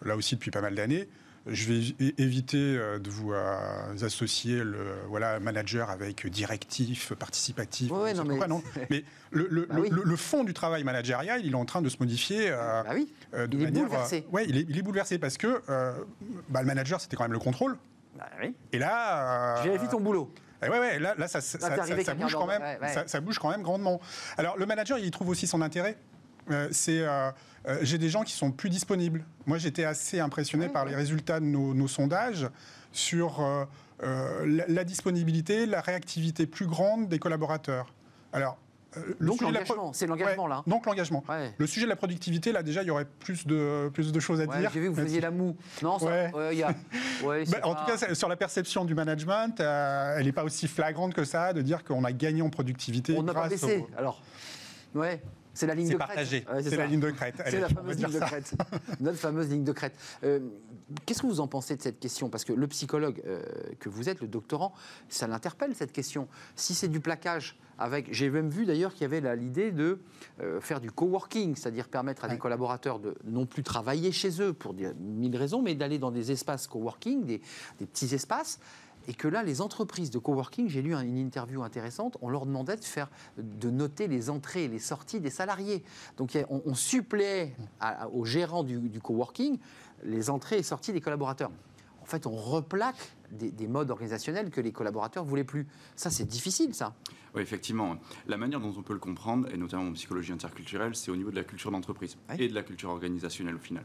[0.05, 1.09] là aussi depuis pas mal d'années.
[1.47, 4.78] Je vais éviter euh, de vous euh, associer le
[5.09, 7.90] voilà, manager avec directif, participatif.
[7.90, 8.86] non, mais...
[8.88, 11.99] mais le, le, bah le, fond du travail managérial, il est en train de se
[12.01, 12.49] modifier.
[12.49, 13.12] bah oui.
[13.34, 14.26] il est bouleversé.
[14.32, 15.61] ouais, il est, il est, bouleversé parce que
[16.49, 17.76] bah, le manager, c'était quand même le contrôle.
[18.16, 18.55] Bah oui.
[18.72, 19.62] Et là.
[19.62, 20.32] Je vérifie ton boulot.
[20.67, 22.62] Et ouais, ouais, là, là ça, ça, ça, bouge quand même,
[23.07, 24.01] ça, bouge quand même grandement.
[24.37, 25.97] Alors, le manager, il trouve aussi son intérêt.
[26.51, 27.31] Euh, c'est, euh,
[27.67, 29.25] euh, j'ai des gens qui sont plus disponibles.
[29.47, 32.49] Moi, j'étais assez impressionné par les résultats de nos, nos sondages
[32.93, 33.41] sur
[34.01, 37.93] la, la, disponibilité, la réactivité plus grande des collaborateurs.
[38.33, 38.59] Alors,
[38.97, 40.62] euh, donc l'engagement, c'est l'engagement là.
[40.66, 41.24] Donc l'engagement.
[41.59, 44.40] Le sujet de la productivité, là déjà, il y aurait plus de, plus de choses
[44.40, 44.70] à dire.
[44.72, 45.57] J'ai vu que vous faisiez la moue.
[45.82, 46.74] Non, ça, y a...
[47.64, 51.24] En tout cas, sur la perception du management, euh, elle n'est pas aussi flagrante que
[51.24, 53.16] ça de dire qu'on a gagné en productivité.
[53.16, 54.22] On n'a pas baissé, alors.
[54.95, 55.20] Ouais.
[55.57, 56.42] C'est la ligne de partagé.
[56.42, 56.64] crête.
[56.68, 57.40] c'est la ligne de crête.
[57.47, 58.55] C'est la fameuse ligne de crête.
[58.99, 59.95] Notre fameuse ligne de crête.
[60.24, 60.40] Euh,
[61.07, 62.28] qu'est-ce que vous en pensez de cette question?
[62.28, 63.22] Parce que le psychologue
[63.78, 64.74] que vous êtes, le doctorant,
[65.09, 66.26] ça l'interpelle cette question.
[66.57, 67.57] Si c'est du plaquage,
[68.11, 70.01] j'ai même vu d'ailleurs qu'il y avait l'idée de
[70.41, 74.53] euh, faire du coworking, c'est-à-dire permettre à des collaborateurs de non plus travailler chez eux
[74.53, 77.41] pour mille raisons, mais d'aller dans des espaces coworking, des,
[77.79, 78.59] des petits espaces
[79.07, 82.77] et que là, les entreprises de coworking, j'ai lu une interview intéressante, on leur demandait
[82.77, 85.85] de faire, de noter les entrées et les sorties des salariés.
[86.16, 87.55] Donc on, on suppléait
[88.12, 89.59] aux gérants du, du, coworking
[90.05, 91.51] les entrées et sorties des collaborateurs.
[92.03, 95.66] En fait, on replaque des, des modes organisationnels que les collaborateurs voulaient plus.
[95.97, 96.95] Ça, c'est difficile, ça.
[97.35, 97.97] Oui, effectivement.
[98.26, 101.30] La manière dont on peut le comprendre, et notamment en psychologie interculturelle, c'est au niveau
[101.30, 103.85] de la culture d'entreprise et de la culture organisationnelle au final.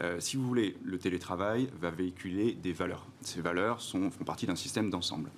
[0.00, 3.08] Euh, si vous voulez, le télétravail va véhiculer des valeurs.
[3.20, 5.30] Ces valeurs sont, font partie d'un système d'ensemble.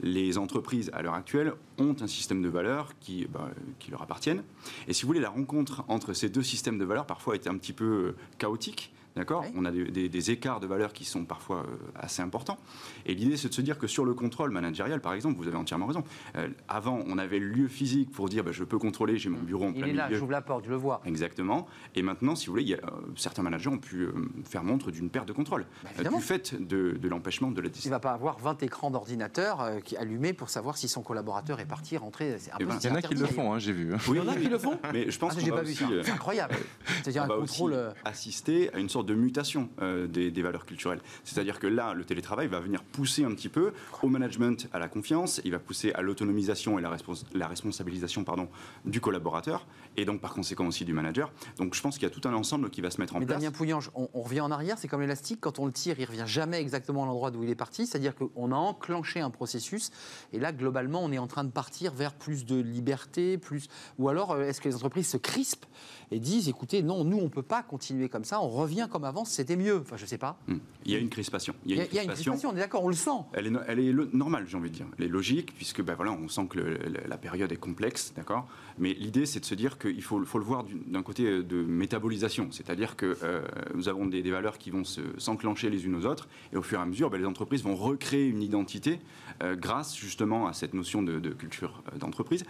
[0.00, 4.42] Les entreprises, à l'heure actuelle, ont un système de valeurs qui, bah, qui leur appartiennent.
[4.88, 7.58] Et si vous voulez, la rencontre entre ces deux systèmes de valeurs parfois est un
[7.58, 11.76] petit peu euh, chaotique D'accord On a des, écarts de valeur qui sont parfois euh,
[11.94, 12.58] assez importants.
[13.06, 15.56] Et l'idée, c'est de se dire que sur le contrôle managérial, par exemple, vous avez
[15.56, 16.04] entièrement raison.
[16.36, 19.40] Euh, avant, on avait le lieu physique pour dire bah, je peux contrôler, j'ai mon
[19.40, 21.00] bureau en plein Il est là, j'ouvre la porte, je le vois.
[21.06, 21.66] Exactement.
[21.94, 24.06] Et maintenant, si vous voulez, euh, certains managers ont pu
[24.44, 27.88] faire montre d'une perte de contrôle bah, du fait de, l'empêchement de la décision.
[27.88, 29.66] Il ne va pas avoir 20 écrans d'ordinateur
[29.98, 32.36] allumés pour savoir si son collaborateur est parti, rentré.
[32.60, 33.94] Eh ben, il y en a qui le font, hein, j'ai vu.
[34.08, 36.56] il y en a qui le font Mais je pense ah, qu'on C'est incroyable.
[37.02, 37.94] C'est-à-dire un contrôle.
[38.04, 39.68] assister à une sorte sorte de mutation
[40.08, 41.00] des, des, valeurs culturelles.
[41.24, 44.88] C'est-à-dire que là, le télétravail va venir pousser un petit peu au management, à la
[44.88, 46.96] confiance, il va pousser à l'autonomisation et la,
[47.34, 48.48] la responsabilisation pardon,
[48.84, 51.32] du collaborateur, et donc par conséquent aussi du manager.
[51.58, 53.26] Donc je pense qu'il y a tout un ensemble qui va se mettre en Mais
[53.26, 53.38] place.
[53.38, 56.04] Damien Pouillange, on, on, revient en arrière, c'est comme l'élastique, quand on le tire, il
[56.04, 59.90] revient jamais exactement à l'endroit d'où il est parti, c'est-à-dire qu'on a enclenché un processus,
[60.32, 63.68] et là, globalement, on est en train de partir vers plus de liberté, plus...
[63.98, 65.66] Ou alors, euh, est-ce que les entreprises se crispent
[66.10, 69.04] et disent, écoutez, non, nous, on ne peut pas continuer comme ça, on revient comme
[69.04, 69.80] avant, c'était mieux.
[69.80, 70.38] Enfin, je ne sais pas.
[70.46, 70.58] Hmm.
[70.84, 71.54] Il y a une crispation.
[71.64, 72.32] Il y a, une, il y a crispation.
[72.32, 73.10] une crispation, on est d'accord, on le sent.
[73.32, 74.86] Elle est, elle est normale, j'ai envie de dire.
[74.98, 78.46] Elle est logique, puisque ben, voilà, on sent que le, la période est complexe, d'accord?
[78.78, 82.48] Mais l'idée, c'est de se dire qu'il faut, faut, le voir d'un côté de métabolisation,
[82.52, 83.42] c'est-à-dire que euh,
[83.74, 84.82] nous avons des, des, valeurs qui vont
[85.18, 87.74] s'enclencher les unes aux autres, et au fur et à mesure, ben, les entreprises vont
[87.74, 89.00] recréer une identité
[89.42, 92.44] euh, grâce justement à cette notion de, de culture euh, d'entreprise,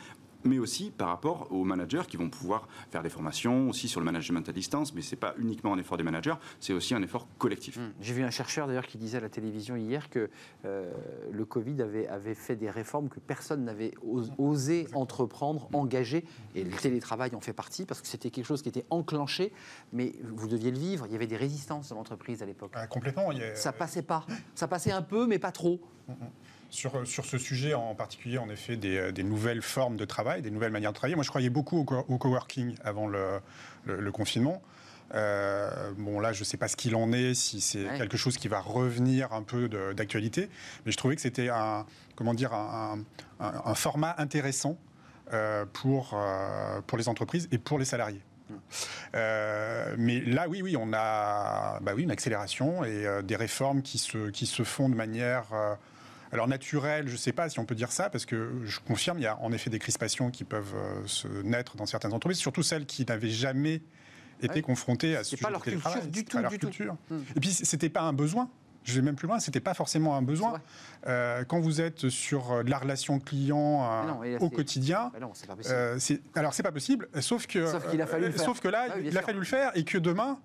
[0.45, 4.07] mais aussi par rapport aux managers qui vont pouvoir faire des formations aussi sur le
[4.07, 7.03] management à distance, mais ce n'est pas uniquement un effort des managers, c'est aussi un
[7.03, 7.76] effort collectif.
[7.76, 7.93] Mmh.
[8.01, 10.30] J'ai vu un chercheur d'ailleurs qui disait à la télévision hier que
[10.64, 10.93] euh,
[11.32, 13.93] le Covid avait, avait, fait des réformes que personne n'avait
[14.39, 16.24] osé entreprendre, engager,
[16.55, 19.53] et le télétravail en fait partie, parce que c'était quelque chose qui était enclenché,
[19.93, 22.72] mais vous deviez le vivre, il y avait des résistances dans l'entreprise à l'époque.
[22.74, 23.32] Ah, complètement.
[23.32, 23.55] Il a...
[23.55, 25.80] Ça passait pas, ça passait un peu, mais pas trop.
[26.09, 26.12] Mmh.
[26.77, 30.51] Sur, sur, ce sujet en particulier, en effet, des, des, nouvelles formes de travail, des
[30.51, 31.14] nouvelles manières de travailler.
[31.14, 33.41] Moi, je croyais beaucoup au, co au coworking avant le,
[33.87, 34.62] le, le confinement.
[35.14, 37.99] Euh, bon, là, je ne sais pas ce qu'il en est, si c'est ouais.
[37.99, 40.51] quelque chose qui va revenir un peu d'actualité,
[40.85, 42.99] mais je trouvais que c'était un, comment dire, un,
[43.41, 44.77] un, un format intéressant
[45.33, 48.22] euh, pour, euh, pour les entreprises et pour les salariés.
[49.14, 53.83] Euh, mais là, oui, oui, on a bah oui, une accélération et euh, des réformes
[53.83, 55.74] qui se, qui se font de manière euh,
[56.37, 59.18] alors naturelle, je ne sais pas si on peut dire ça, parce que je confirme,
[59.18, 60.74] il y a en effet des crispations qui peuvent
[61.07, 63.82] se naître dans certaines entreprises, surtout celles qui n'avaient jamais
[64.43, 64.62] été Ouais.
[64.62, 66.97] confrontées à ce sujet pas leur culture du tout, pas leur du culture.
[67.11, 67.20] Hmm.
[67.34, 68.51] Et puis c'était pas un besoin.
[68.84, 70.61] Je vais même plus loin, c'était pas forcément un besoin.
[71.09, 75.18] Euh, quand vous êtes sur euh, de la relation client euh, non, au quotidien, Bah
[75.20, 75.74] non, pas possible.
[75.74, 75.99] euh,
[76.37, 79.22] alors c'est pas possible, sauf que Sauf a fallu que là, Ah oui, il a
[79.22, 80.39] fallu le faire et que demain,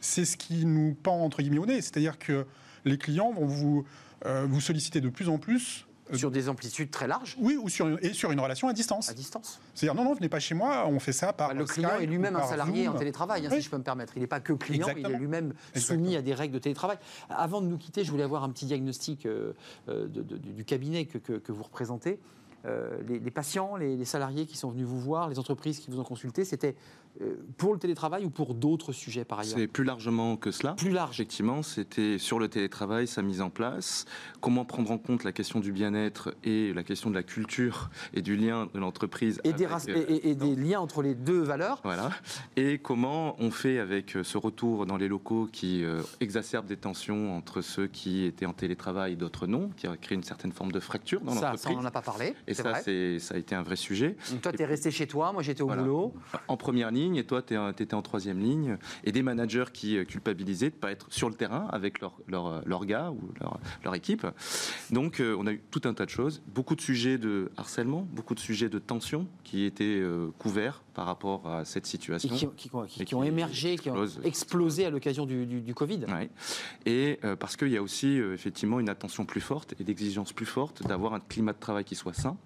[0.00, 2.46] c'est ce qui nous pend entre guillemets au nez, c'est-à-dire que
[2.86, 3.84] les clients vont vous
[4.26, 5.86] euh, vous solliciter de plus en plus.
[6.12, 9.08] euh, Sur des amplitudes très larges, oui, ou sur et sur une relation à distance.
[9.08, 9.60] à distance.
[9.74, 11.98] C'est-à-dire non, non, venez pas chez moi, on fait ça par Bah, le Skype client
[12.00, 12.94] est lui-même un salarié Zoom.
[12.94, 14.12] en télétravail, hein, si je peux me permettre.
[14.16, 15.16] Il n'est pas que client, il Exactement.
[15.16, 16.98] est lui-même soumis à des règles de télétravail.
[17.30, 19.52] Avant de nous quitter, je voulais avoir un petit diagnostic euh,
[19.88, 22.18] de- de- du cabinet que, que- que vous représentez.
[22.64, 25.90] Euh, les, les patients, les, les salariés qui sont venus vous voir, les entreprises qui
[25.90, 26.76] vous ont consulté, c'était
[27.58, 30.72] pour le télétravail ou pour d'autres sujets par ailleurs C'est plus largement que cela.
[30.72, 31.14] Plus large.
[31.14, 34.06] Effectivement, c'était sur le télétravail, sa mise en place,
[34.40, 38.22] comment prendre en compte la question du bien-être et la question de la culture et
[38.22, 39.40] du lien de l'entreprise.
[39.44, 41.80] Et, des, avec, euh, et- des liens entre les deux valeurs.
[41.84, 42.10] Voilà.
[42.56, 46.76] Et comment on fait avec euh, ce retour dans les locaux qui euh, exacerbe des
[46.78, 50.52] tensions entre ceux qui étaient en télétravail et d'autres non, qui a créé une certaine
[50.52, 51.76] forme de fracture dans Ça, ça, on l'entreprise.
[51.76, 52.34] n'en a pas parlé.
[52.46, 54.16] Et ça, ça a été un vrai sujet.
[54.30, 55.82] Donc toi, tu es resté chez toi, moi j'étais au Voilà.
[55.82, 56.14] boulot.
[56.48, 60.04] En première ligne, et toi, tu étais en troisième ligne, et des managers qui euh,
[60.04, 63.58] culpabilisaient de ne pas être sur le terrain avec leur, leur, leur gars ou leur,
[63.84, 64.26] leur équipe.
[64.90, 68.06] Donc, euh, on a eu tout un tas de choses, beaucoup de sujets de harcèlement,
[68.12, 72.28] beaucoup de sujets de tension qui étaient euh, couverts par rapport à cette Et situation.
[72.56, 75.74] qui, qui- qui- Et qui ont émergé, qui ont explosé à l'occasion du, du- du
[75.74, 76.00] Covid.
[76.08, 76.30] Ouais.
[76.86, 80.32] Et euh, parce qu'il y a aussi euh, effectivement une attention plus forte et d'exigence
[80.32, 82.36] plus forte d'avoir un climat de travail qui soit sain.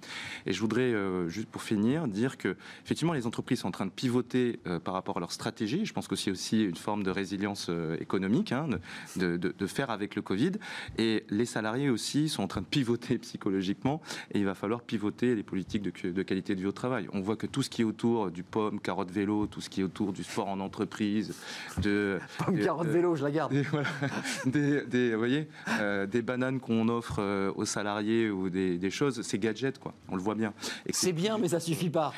[0.46, 3.86] Et je voudrais euh, juste pour finir dire que effectivement les entreprises sont en train
[3.86, 5.84] de pivoter par rapport à leur stratégie.
[5.84, 7.70] Je pense que c'est aussi une forme de résilience
[8.00, 8.68] économique, hein,
[9.16, 10.52] de, de- de faire avec le Covid.
[10.98, 14.00] Et les salariés aussi sont en train de pivoter psychologiquement.
[14.32, 17.08] Et il va falloir pivoter les politiques de, de qualité de vie au travail.
[17.12, 19.80] On voit que tout ce qui est autour du pomme, carotte, vélo, tout ce qui
[19.80, 21.34] est autour du sport en entreprise,
[21.80, 23.50] de Pomme, carotte, de- vélo, je la garde.
[23.52, 23.88] des, voilà,
[24.46, 25.48] des, des- vous voyez,
[25.80, 29.94] euh, des bananes qu'on offre euh, aux salariés ou des, des choses, c'est gadget, quoi.
[30.10, 30.52] On le voit bien.
[30.90, 32.12] C'est bien, mais ça suffit pas.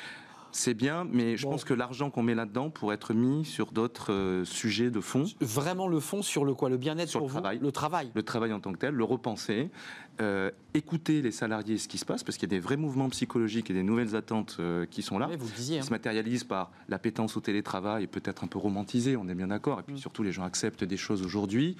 [0.50, 1.50] C'est bien, mais je Bon.
[1.52, 5.24] pense que l'argent qu'on met là-dedans pourrait être mis sur d'autres euh, sujets de fond.
[5.40, 6.68] Vraiment le fond sur le quoi?
[6.70, 7.38] Le bien-être Sur pour le vous?
[7.40, 7.58] travail.
[7.60, 8.10] Le travail.
[8.14, 9.68] Le travail en tant que tel, le repenser,
[10.20, 13.08] euh, écouter les salariés, ce qui se passe, parce qu'il y a des vrais mouvements
[13.08, 15.28] psychologiques et des nouvelles attentes euh, qui sont là.
[15.30, 15.76] Oui, vous le disiez.
[15.76, 15.86] qui hein.
[15.86, 19.80] se matérialise par l'appétence au télétravail peut-être un peu romantisé, on est bien d'accord.
[19.80, 19.98] Et puis Mm.
[19.98, 21.76] surtout, les gens acceptent des choses aujourd'hui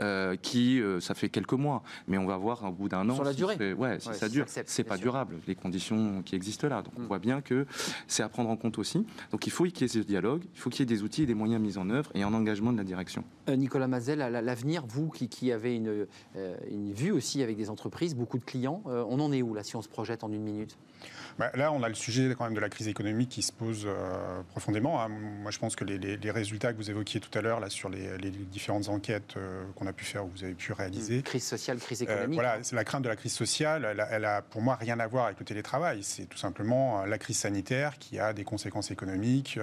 [0.00, 3.14] euh, qui, ça fait quelques mois, mais on va voir au bout d'un an.
[3.14, 3.72] Sur la si durée.
[3.74, 4.44] ouais, si Ouais, ça si dure.
[4.48, 5.02] C'est pas sûr.
[5.04, 6.82] durable, les conditions qui existent là.
[6.82, 7.02] Donc Mm.
[7.02, 7.66] on voit bien que
[8.06, 9.04] c'est à prendre en compte aussi.
[9.30, 11.22] Donc il faut qu'il y ait ce dialogue, il faut qu'il y ait des outils
[11.22, 13.24] et des moyens mis en œuvre et un engagement de la direction.
[13.48, 16.06] Nicolas Mazel, l'avenir, vous qui, avez une,
[16.70, 17.81] une, vue aussi avec des entreprises,
[18.14, 20.76] beaucoup de clients, on en est où là si on se projette en une minute?
[21.38, 23.84] Bah, là, on a le sujet quand même de la crise économique qui se pose
[23.86, 25.00] euh, profondément.
[25.00, 25.08] Hein.
[25.08, 28.18] Moi, je pense que les, résultats que vous évoquiez tout à l'heure là sur les,
[28.30, 31.22] différentes enquêtes euh, qu'on a pu faire ou vous avez pu réaliser.
[31.22, 32.34] Crise sociale, crise euh, économique.
[32.34, 35.06] voilà, la crainte de la crise sociale, elle a, elle a, pour moi rien à
[35.06, 36.02] voir avec le télétravail.
[36.02, 39.58] C'est tout simplement la crise sanitaire qui a des conséquences économiques.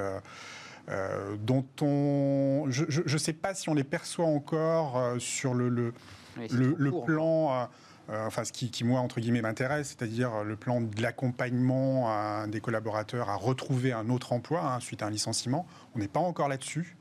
[1.40, 5.94] dont on, je ne sais pas si on les perçoit encore sur le, le,
[6.78, 7.66] le plan euh,
[8.12, 13.36] enfin ce qui, moi, entre guillemets, m'intéresse, c'est-à-dire le plan de l'accompagnement des collaborateurs à
[13.36, 15.68] retrouver un autre emploi hein, suite à un licenciement.
[15.96, 16.96] On n'est pas encore là-dessus.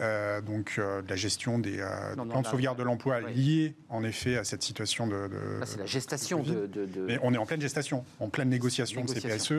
[0.00, 1.80] Euh, donc euh, de la gestion des
[2.14, 5.30] plans de sauvegarde de l'emploi liés en effet à cette situation de.
[5.64, 6.68] c'est la gestation de,
[7.06, 9.52] Mais on est en pleine gestation, en pleine négociation, de CPSE.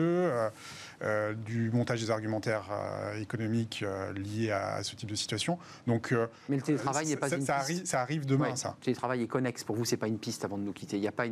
[1.02, 5.58] Euh, du montage des argumentaires euh, économiques euh, liés à, ce type de situation.
[5.86, 6.14] Donc,
[6.48, 8.76] Mais le télétravail n'est pas ça, une ça Arrive, ça arrive demain, ça.
[8.80, 9.62] Le télétravail est connexe.
[9.62, 10.96] Pour vous, c'est pas une piste avant de nous quitter.
[10.96, 11.26] Il n'y a pas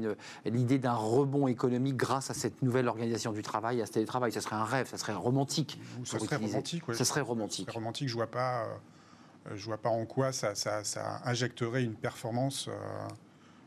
[0.44, 4.32] l'idée d'un rebond économique grâce à cette nouvelle organisation du travail, à ce télétravail.
[4.32, 5.80] Ça serait un rêve, ça serait romantique.
[6.04, 6.94] Ça serait romantique, oui.
[6.94, 7.70] Ça serait romantique.
[7.70, 8.08] romantique.
[8.08, 8.66] Je vois pas.
[9.54, 10.52] je vois pas en quoi ça,
[11.24, 12.68] injecterait une performance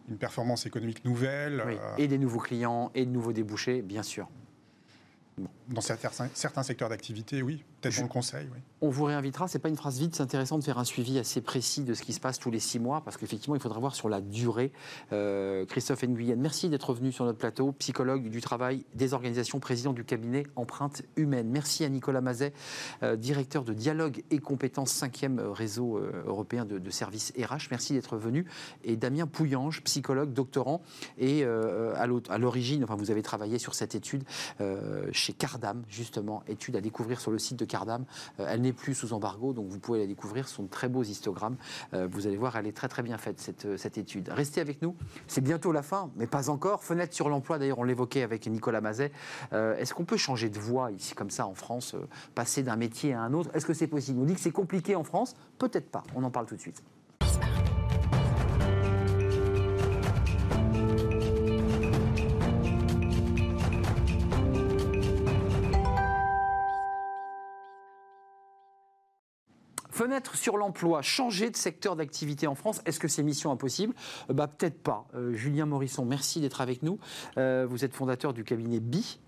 [0.10, 1.64] une performance économique nouvelle.
[1.98, 4.30] Et des nouveaux clients et de nouveaux débouchés, bien sûr.
[5.68, 7.64] Dans certains, secteurs d'activité, oui.
[7.82, 8.60] Peut-être dans le conseil, oui.
[8.80, 9.48] On vous réinvitera.
[9.48, 10.14] C'est pas une phrase vide.
[10.14, 12.60] C'est intéressant de faire un suivi assez précis de ce qui se passe tous les
[12.60, 14.72] six mois, parce qu'effectivement, il faudra voir sur la durée.
[15.14, 17.72] Euh, Christophe Nguyen, merci d'être venu sur notre plateau.
[17.74, 21.50] Psychologue du travail, des organisations, président du cabinet Empreinte Humaine.
[21.50, 22.54] Merci à Nicolas Mazet,
[23.02, 27.70] euh, directeur de dialogue et compétences 5e réseau euh, européen de, services RH.
[27.72, 28.46] Merci d'être venu.
[28.84, 30.82] Et Damien Pouillange, psychologue, doctorant,
[31.18, 32.08] et à
[32.38, 34.24] l'origine, enfin, vous avez travaillé sur cette étude
[35.12, 38.06] chez Cardam, justement, étude à découvrir sur le site de Cardam.
[38.38, 40.48] elle n'est plus sous embargo, donc vous pouvez la découvrir.
[40.48, 41.58] Ce sont de très beaux histogrammes.
[41.94, 44.30] Euh, vous allez voir, elle est très très bien faite, cette, euh, cette étude.
[44.30, 44.96] Restez avec nous.
[45.28, 46.84] C'est bientôt la fin, mais pas encore.
[46.84, 49.12] Fenêtre sur l'emploi, d'ailleurs, on l'évoquait avec Nicolas Mazet.
[49.54, 51.96] Euh, est-ce qu'on peut changer de voie ici, comme ça, en France,
[52.36, 53.50] passer d'un métier à un autre?
[53.54, 54.20] Est-ce que c'est possible?
[54.22, 55.36] On dit que c'est compliqué en France.
[55.58, 56.04] Peut-être pas.
[56.16, 56.84] On en parle tout de suite.
[69.98, 73.96] Fenêtre sur l'emploi, changer de secteur d'activité en France, est-ce que c'est mission impossible?
[74.30, 75.08] Bah, Peut-être pas.
[75.16, 77.00] Euh, Julien Morisson, merci d'être avec nous.
[77.40, 79.20] Euh, vous êtes fondateur du cabinet BI.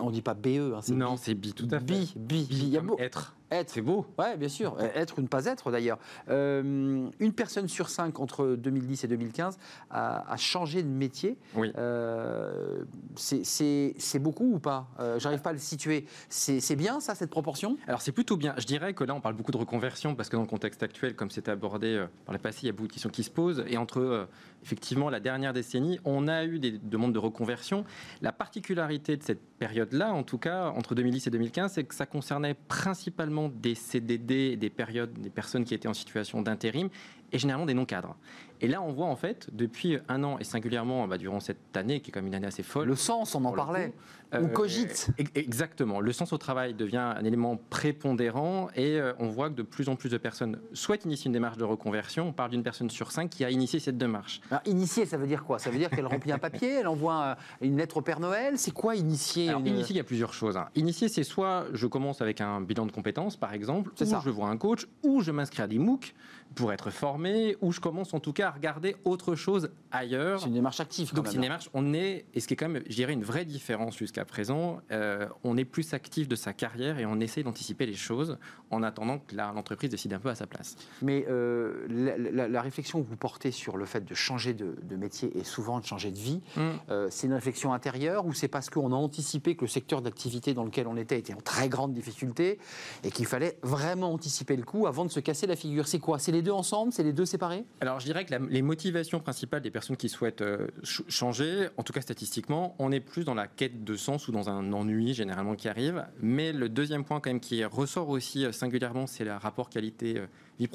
[0.00, 1.84] On ne dit pas BE, hein, c'est Non, c'est BI, tout à fait.
[1.84, 2.58] BI, BI, BI.
[2.58, 2.96] Il y a beau.
[2.98, 3.36] Être.
[3.50, 3.70] Être.
[3.70, 4.06] C'est beau.
[4.18, 4.76] Oui, bien sûr.
[4.94, 5.98] Être ou ne pas être, d'ailleurs.
[6.28, 9.58] Euh, une personne sur cinq entre 2010 et 2015
[9.90, 11.36] a, changé de métier.
[11.54, 11.72] Oui.
[11.76, 12.84] Euh,
[13.16, 14.88] c'est beaucoup ou pas?
[15.00, 16.06] Euh, J'arrive pas à le situer.
[16.28, 17.76] C'est bien, ça, cette proportion?
[17.86, 18.54] Alors, c'est plutôt bien.
[18.56, 21.16] Je dirais que là, on parle beaucoup de reconversion parce que dans le contexte actuel,
[21.16, 23.64] comme c'était abordé par le passé, il y a beaucoup de questions qui se posent.
[23.66, 24.28] Et entre,
[24.62, 27.84] effectivement, la dernière décennie, on a eu des demandes de reconversion.
[28.22, 32.06] La particularité de cette période-là, en tout cas, entre 2010 et 2015, c'est que ça
[32.06, 36.88] concernait principalement des CDD, des périodes, des personnes qui étaient en situation d'intérim,
[37.32, 38.16] et généralement des non-cadres.
[38.62, 42.00] Et là, on voit en fait, depuis un an, et singulièrement bah, durant cette année,
[42.00, 42.88] qui est comme une année assez folle.
[42.88, 43.94] Le sens, on en parlait.
[44.32, 45.10] on euh, cogite.
[45.34, 46.00] Exactement.
[46.00, 49.88] Le sens au travail devient un élément prépondérant et euh, on voit que de plus
[49.88, 52.28] en plus de personnes souhaitent initier une démarche de reconversion.
[52.28, 54.42] On parle d'une personne sur cinq qui a initié cette démarche.
[54.50, 55.58] Alors, initier, ça veut dire quoi?
[55.58, 58.58] Ça veut dire qu'elle remplit un papier, elle envoie une lettre au Père Noël?
[58.58, 60.58] C'est quoi initier Initier, il y a plusieurs choses.
[60.58, 60.68] Hein.
[60.74, 64.20] Initier, c'est soit je commence avec un bilan de compétences, par exemple, ou ça.
[64.22, 66.14] je vois un coach, ou je m'inscris à des MOOC
[66.54, 70.40] pour être formé, ou je commence en tout cas à regarder autre chose ailleurs.
[70.40, 71.14] C'est une démarche active.
[71.14, 73.24] Donc c'est une démarche, on est, et ce qui est quand même, je dirais, une
[73.24, 77.42] vraie différence jusqu'à présent, euh, on est plus actif de sa carrière et on essaie
[77.42, 78.38] d'anticiper les choses
[78.70, 80.76] en attendant que l'entreprise décide un peu à sa place.
[81.02, 85.44] Mais euh, la, réflexion que vous portez sur le fait de changer de, métier et
[85.44, 86.60] souvent de changer de vie, mm.
[86.90, 90.52] euh, c'est une réflexion intérieure ou c'est parce qu'on a anticipé que le secteur d'activité
[90.52, 92.58] dans lequel on était était en très grande difficulté
[93.02, 95.88] et qu'il fallait vraiment anticiper le coup avant de se casser la figure?
[95.88, 96.18] C'est quoi?
[96.18, 97.64] C'est les deux ensemble C'est les deux séparés?
[97.80, 101.92] Alors je dirais que les motivations principales des personnes qui souhaitent euh, changer, en tout
[101.92, 105.54] cas statistiquement, on est plus dans la quête de sens ou dans un ennui généralement
[105.54, 106.06] qui arrive.
[106.20, 110.26] Mais le deuxième point quand même qui ressort aussi singulièrement, c'est le rapport qualité euh,
[110.58, 110.68] vie,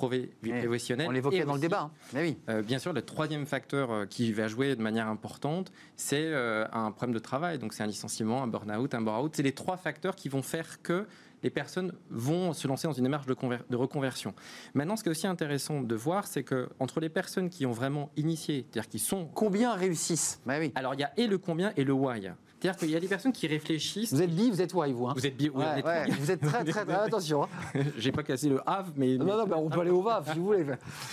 [0.44, 1.08] vie eh, professionnelle.
[1.08, 1.82] On l'évoquait dans le débat.
[1.82, 1.92] Hein.
[2.14, 2.38] Mais oui.
[2.50, 6.92] Euh, bien sûr, le troisième facteur euh, qui va jouer de manière importante, c'est un
[6.92, 7.58] problème de travail.
[7.58, 9.34] Donc c'est un licenciement, un burn-out, un bore-out.
[9.36, 11.08] C'est les trois facteurs qui vont faire que
[11.46, 13.36] les personnes vont se lancer dans une démarche de,
[13.70, 14.34] de reconversion.
[14.74, 17.72] Maintenant, ce qui est aussi intéressant de voir, c'est que entre les personnes qui ont
[17.72, 19.30] vraiment initié, c'est-à-dire qui sont...
[19.36, 20.42] Combien réussissent?
[20.48, 20.72] Bah oui.
[20.74, 22.32] Alors, il y a et le combien et le why.
[22.60, 24.12] C'est-à-dire qu'il y a des personnes qui réfléchissent.
[24.12, 25.08] Vous êtes bi, vous êtes Y, vous.
[25.08, 25.14] Hein.
[25.16, 26.94] Vous êtes bi, oui, ouais, ouais, Vous êtes très, très.
[26.94, 27.44] attention.
[27.44, 27.50] Hein.
[28.00, 29.18] J'ai pas cassé le Have, mais.
[29.18, 30.66] Non, non, on peut aller au VAV si vous voulez.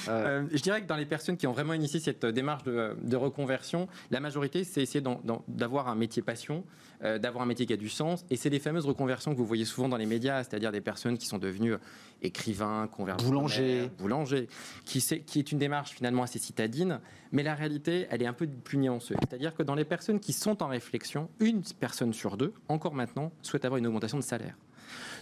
[0.08, 3.16] Euh, je dirais que dans les personnes qui ont vraiment initié cette démarche de, de
[3.16, 5.04] reconversion, la majorité, c'est essayer
[5.46, 6.64] d'avoir un métier passion,
[7.04, 8.24] euh, d'avoir un métier qui a du sens.
[8.30, 11.18] Et c'est les fameuses reconversions que vous voyez souvent dans les médias, c'est-à-dire des personnes
[11.18, 11.74] qui sont devenues
[12.22, 14.48] écrivains, convertisseurs, boulanger, boulanger,
[14.84, 17.00] qui, qui est une démarche finalement assez citadine,
[17.32, 19.14] mais la réalité, elle est un peu plus nuancée.
[19.20, 23.32] C'est-à-dire que dans les personnes qui sont en réflexion, une personne sur deux, encore maintenant,
[23.42, 24.56] souhaite avoir une augmentation de salaire.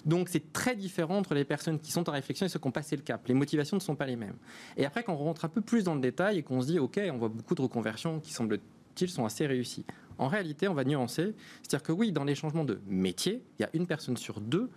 [0.05, 2.73] Donc c'est très différent entre les personnes qui sont en réflexion et ceux qui ont
[2.73, 3.27] passé le cap.
[3.29, 4.37] Les motivations ne sont pas les mêmes.
[4.77, 6.79] Et après, quand on rentre un peu plus dans le détail et qu'on se dit,
[6.79, 8.33] OK, on voit beaucoup de reconversions qui
[9.09, 9.87] sont assez réussies.
[10.19, 11.35] En réalité, on va nuancer.
[11.63, 14.69] C'est-à-dire que oui, dans les changements de métier, il y a une personne sur deux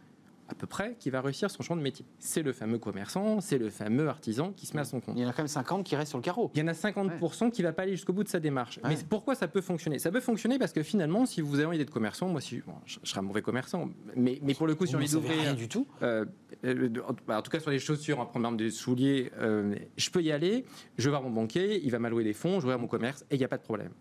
[0.50, 2.06] à peu près qui va réussir son champ de métier.
[2.20, 5.16] C'est le fameux commerçant, c'est le fameux artisan qui se met à son compte.
[5.18, 6.52] Il y en a quand même 50 qui restent sur le carreau.
[6.54, 8.80] Il y en a 50% qui ne va pas aller jusqu'au bout de sa démarche.
[8.88, 10.00] Mais pourquoi ça peut fonctionner?
[10.00, 13.00] Ça peut fonctionner parce que finalement, si vous avez idée de commerçant, moi si, je,
[13.04, 15.42] serais un mauvais commerçant, mais, mais pour le coup, sur les d'ouvrir...
[15.42, 16.26] Rien du tout euh,
[16.66, 16.90] euh,
[17.30, 20.66] en tout cas sur les chaussures, en prenant des souliers, euh, je peux y aller,
[20.98, 23.26] je vais voir mon banquier, il va m'allouer des fonds, je vais voir mon commerce
[23.32, 23.92] et il n'y a pas de problème.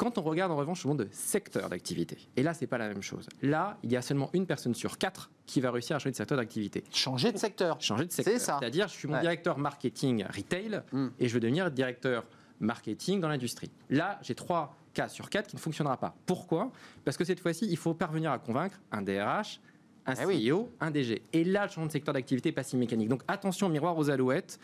[0.00, 2.88] Quand on regarde en revanche le monde de secteur d'activité, et là, c'est pas la
[2.88, 3.28] même chose.
[3.42, 6.16] Là, il y a seulement une personne sur quatre qui va réussir à changer de
[6.16, 6.84] secteur d'activité.
[6.90, 7.78] Changer de secteur.
[7.82, 8.32] Changer de secteur.
[8.32, 8.56] C'est ça.
[8.58, 11.08] C'est-à-dire, je suis mon directeur marketing retail hmm.
[11.18, 12.24] et je veux devenir directeur
[12.60, 13.70] marketing dans l'industrie.
[13.90, 16.14] Là, j'ai trois cas sur quatre qui ne fonctionnera pas.
[16.24, 16.72] Pourquoi?
[17.04, 19.60] Parce que cette fois-ci, il faut parvenir à convaincre un DRH,
[20.06, 21.20] un eh CEO, un DG.
[21.34, 23.10] Et là, le changement de secteur d'activité n'est pas si mécanique.
[23.10, 24.58] Donc attention, miroir aux alouettes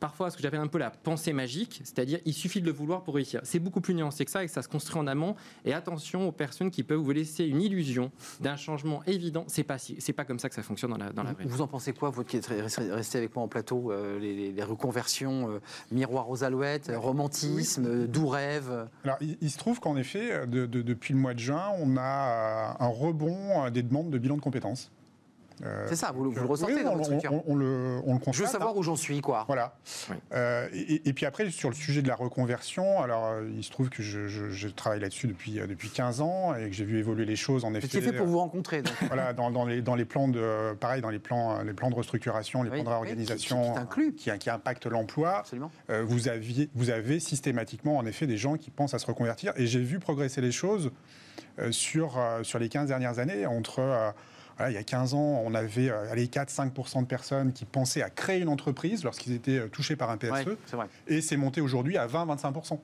[0.00, 3.02] parfois ce que j'appelle un peu la pensée magique, c'est-à-dire il suffit de le vouloir
[3.02, 3.40] pour réussir.
[3.44, 5.34] C'est beaucoup plus nuancé que ça et que ça se construit en amont.
[5.64, 9.44] Et attention aux personnes qui peuvent vous laisser une illusion d'un changement évident.
[9.48, 11.44] C'est pas c'est pas comme ça que ça fonctionne dans la dans la vraie.
[11.44, 15.50] Vous en pensez quoi, vous qui êtes resté avec moi en plateau, euh, les, reconversions,
[15.50, 18.88] euh, miroir aux alouettes, romantisme, euh, doux rêve.
[19.04, 23.70] Alors il, se trouve qu'en effet, depuis le mois de juin, on a un rebond
[23.70, 24.90] des demandes de bilan de compétences.
[25.64, 28.34] Euh, c'est ça, vous, le ressentez dans votre structure on, le, on, le, constate.
[28.34, 29.44] Je veux savoir où j'en suis, quoi.
[29.46, 29.74] Voilà.
[30.32, 33.88] Euh, et, puis après, sur le sujet de la reconversion, alors euh, il se trouve
[33.88, 37.64] que je, travaille là-dessus depuis, depuis 15 ans et que j'ai vu évoluer les choses
[37.64, 37.88] en effet.
[37.90, 38.82] C'est fait pour vous rencontrer.
[38.82, 38.92] Donc.
[39.06, 42.62] Voilà, dans, les, dans les plans de, pareil, dans les plans, les plans de restructuration,
[42.62, 45.44] les plans de réorganisation qui, qui, qui, impactent l'emploi,
[45.88, 49.52] vous, aviez, vous avez systématiquement en effet des gens qui pensent à se reconvertir.
[49.56, 50.90] Et j'ai vu progresser les choses
[51.70, 54.14] sur, sur les 15 dernières années entre
[54.60, 58.40] il y a 15 ans, on avait 4-5% euh, de personnes qui pensaient à créer
[58.40, 60.56] une entreprise lorsqu'ils étaient euh, touchés par un PSE.
[61.06, 62.78] et c'est monté aujourd'hui à 20-25%.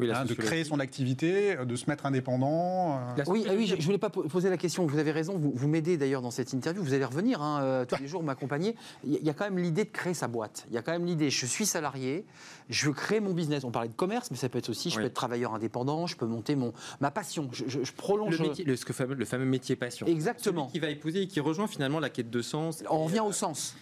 [0.00, 2.98] Hein, de créer son activité, euh, de se mettre indépendant.
[3.16, 3.22] Euh.
[3.28, 4.86] Oui, oui je ne voulais pas poser la question.
[4.86, 5.38] Vous avez raison.
[5.38, 6.82] Vous, vous m'aidez d'ailleurs dans cette interview.
[6.82, 8.74] Vous allez revenir hein, tous les jours m'accompagner.
[9.04, 10.66] Il y a quand même l'idée de créer sa boîte.
[10.68, 11.30] Il y a quand même l'idée.
[11.30, 12.24] Je suis salarié.
[12.68, 13.64] Je veux créer mon business.
[13.64, 14.90] On parlait de commerce, mais ça peut être aussi.
[14.90, 16.06] Je peux être travailleur indépendant.
[16.06, 17.48] Je peux monter mon ma passion.
[17.52, 20.06] Je, prolonge le, métier, le, fameux, le fameux métier passion.
[20.06, 20.66] Exactement.
[20.68, 22.82] qui va épouser et qui rejoint finalement la quête de sens.
[22.88, 23.76] On revient au sens.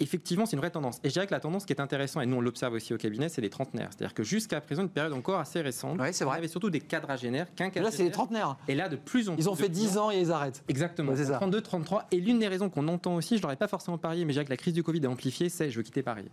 [0.00, 0.98] effectivement, c'est une vraie tendance.
[1.04, 2.98] Et je dirais que la tendance qui est intéressante, et nous on l'observe aussi au
[2.98, 3.90] cabinet, c'est les trentenaires.
[3.90, 5.98] C'est-à-dire que jusqu'à présent, une période encore assez récente.
[6.00, 6.34] Oui, c'est vrai.
[6.34, 8.56] Il y avait surtout des quadragénaires, Là, c'est les trentenaires.
[8.68, 9.42] Et là, de plus en plus.
[9.42, 10.62] Ils ont fait 10 ans et ils arrêtent.
[10.68, 11.14] Exactement.
[11.16, 12.06] c'est 32, 33.
[12.10, 14.50] Et l'une des raisons qu'on entend aussi, je n'aurais pas forcément parié, mais j'ai que
[14.50, 16.28] la crise du Covid a amplifié, c'est je veux quitter Paris.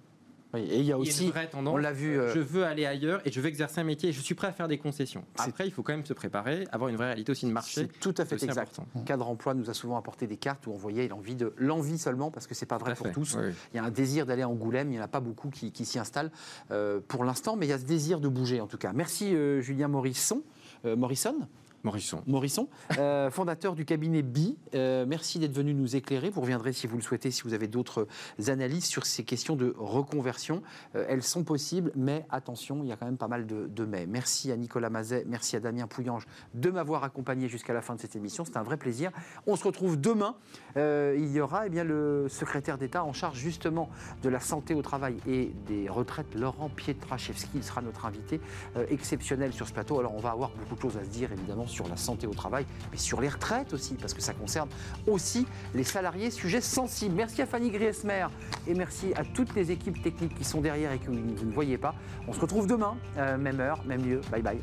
[0.53, 2.65] Oui, et il y a aussi, une vraie tendance, on l'a vu, euh, je veux
[2.65, 4.77] aller ailleurs et je veux exercer un métier et je suis prêt à faire des
[4.77, 5.23] concessions.
[5.37, 7.81] Après, il faut quand même se préparer, avoir une vraie réalité aussi de marché.
[7.81, 8.79] C'est tout à fait exact.
[8.79, 9.03] Important.
[9.05, 12.31] Cadre emploi nous a souvent apporté des cartes où on voyait l'envie de l'envie seulement
[12.31, 13.37] parce que c'est pas vrai pour tous.
[13.73, 15.85] Il y a un désir d'aller à Angoulême, il n'y en a pas beaucoup qui,
[15.85, 16.31] s'y installent
[16.71, 18.93] euh, pour l'instant, mais il y a ce désir de bouger en tout cas.
[18.93, 20.43] Merci euh, Julien Morisson.
[20.83, 21.47] Morrison
[21.83, 22.21] Morisson.
[22.27, 24.57] Morisson, euh, fondateur du cabinet BI.
[24.75, 26.29] Euh, merci d'être venu nous éclairer.
[26.29, 28.07] Vous reviendrez si vous le souhaitez, si vous avez d'autres
[28.47, 30.61] analyses sur ces questions de reconversion.
[30.95, 33.85] Euh, elles sont possibles, mais attention, il y a quand même pas mal de, de
[33.85, 34.05] mais.
[34.05, 37.99] Merci à Nicolas Mazet, merci à Damien Pouillange de m'avoir accompagné jusqu'à la fin de
[37.99, 38.45] cette émission.
[38.45, 39.11] C'est un vrai plaisir.
[39.47, 40.35] On se retrouve demain.
[40.75, 43.89] il y aura eh bien, le secrétaire d'État en charge justement
[44.21, 47.49] de la santé au travail et des retraites, Laurent Pietraszewski.
[47.55, 48.39] Il sera notre invité
[48.89, 49.99] exceptionnel sur ce plateau.
[49.99, 52.33] Alors on va avoir beaucoup de choses à se dire évidemment sur la santé au
[52.33, 54.69] travail, mais sur les retraites aussi, parce que ça concerne
[55.07, 57.15] aussi les salariés, sujet sensible.
[57.15, 58.27] Merci à Fanny Griesmer
[58.67, 61.77] et merci à toutes les équipes techniques qui sont derrière et que vous ne voyez
[61.77, 61.95] pas.
[62.27, 64.21] On se retrouve demain, euh, même heure, même lieu.
[64.31, 64.59] Bye bye.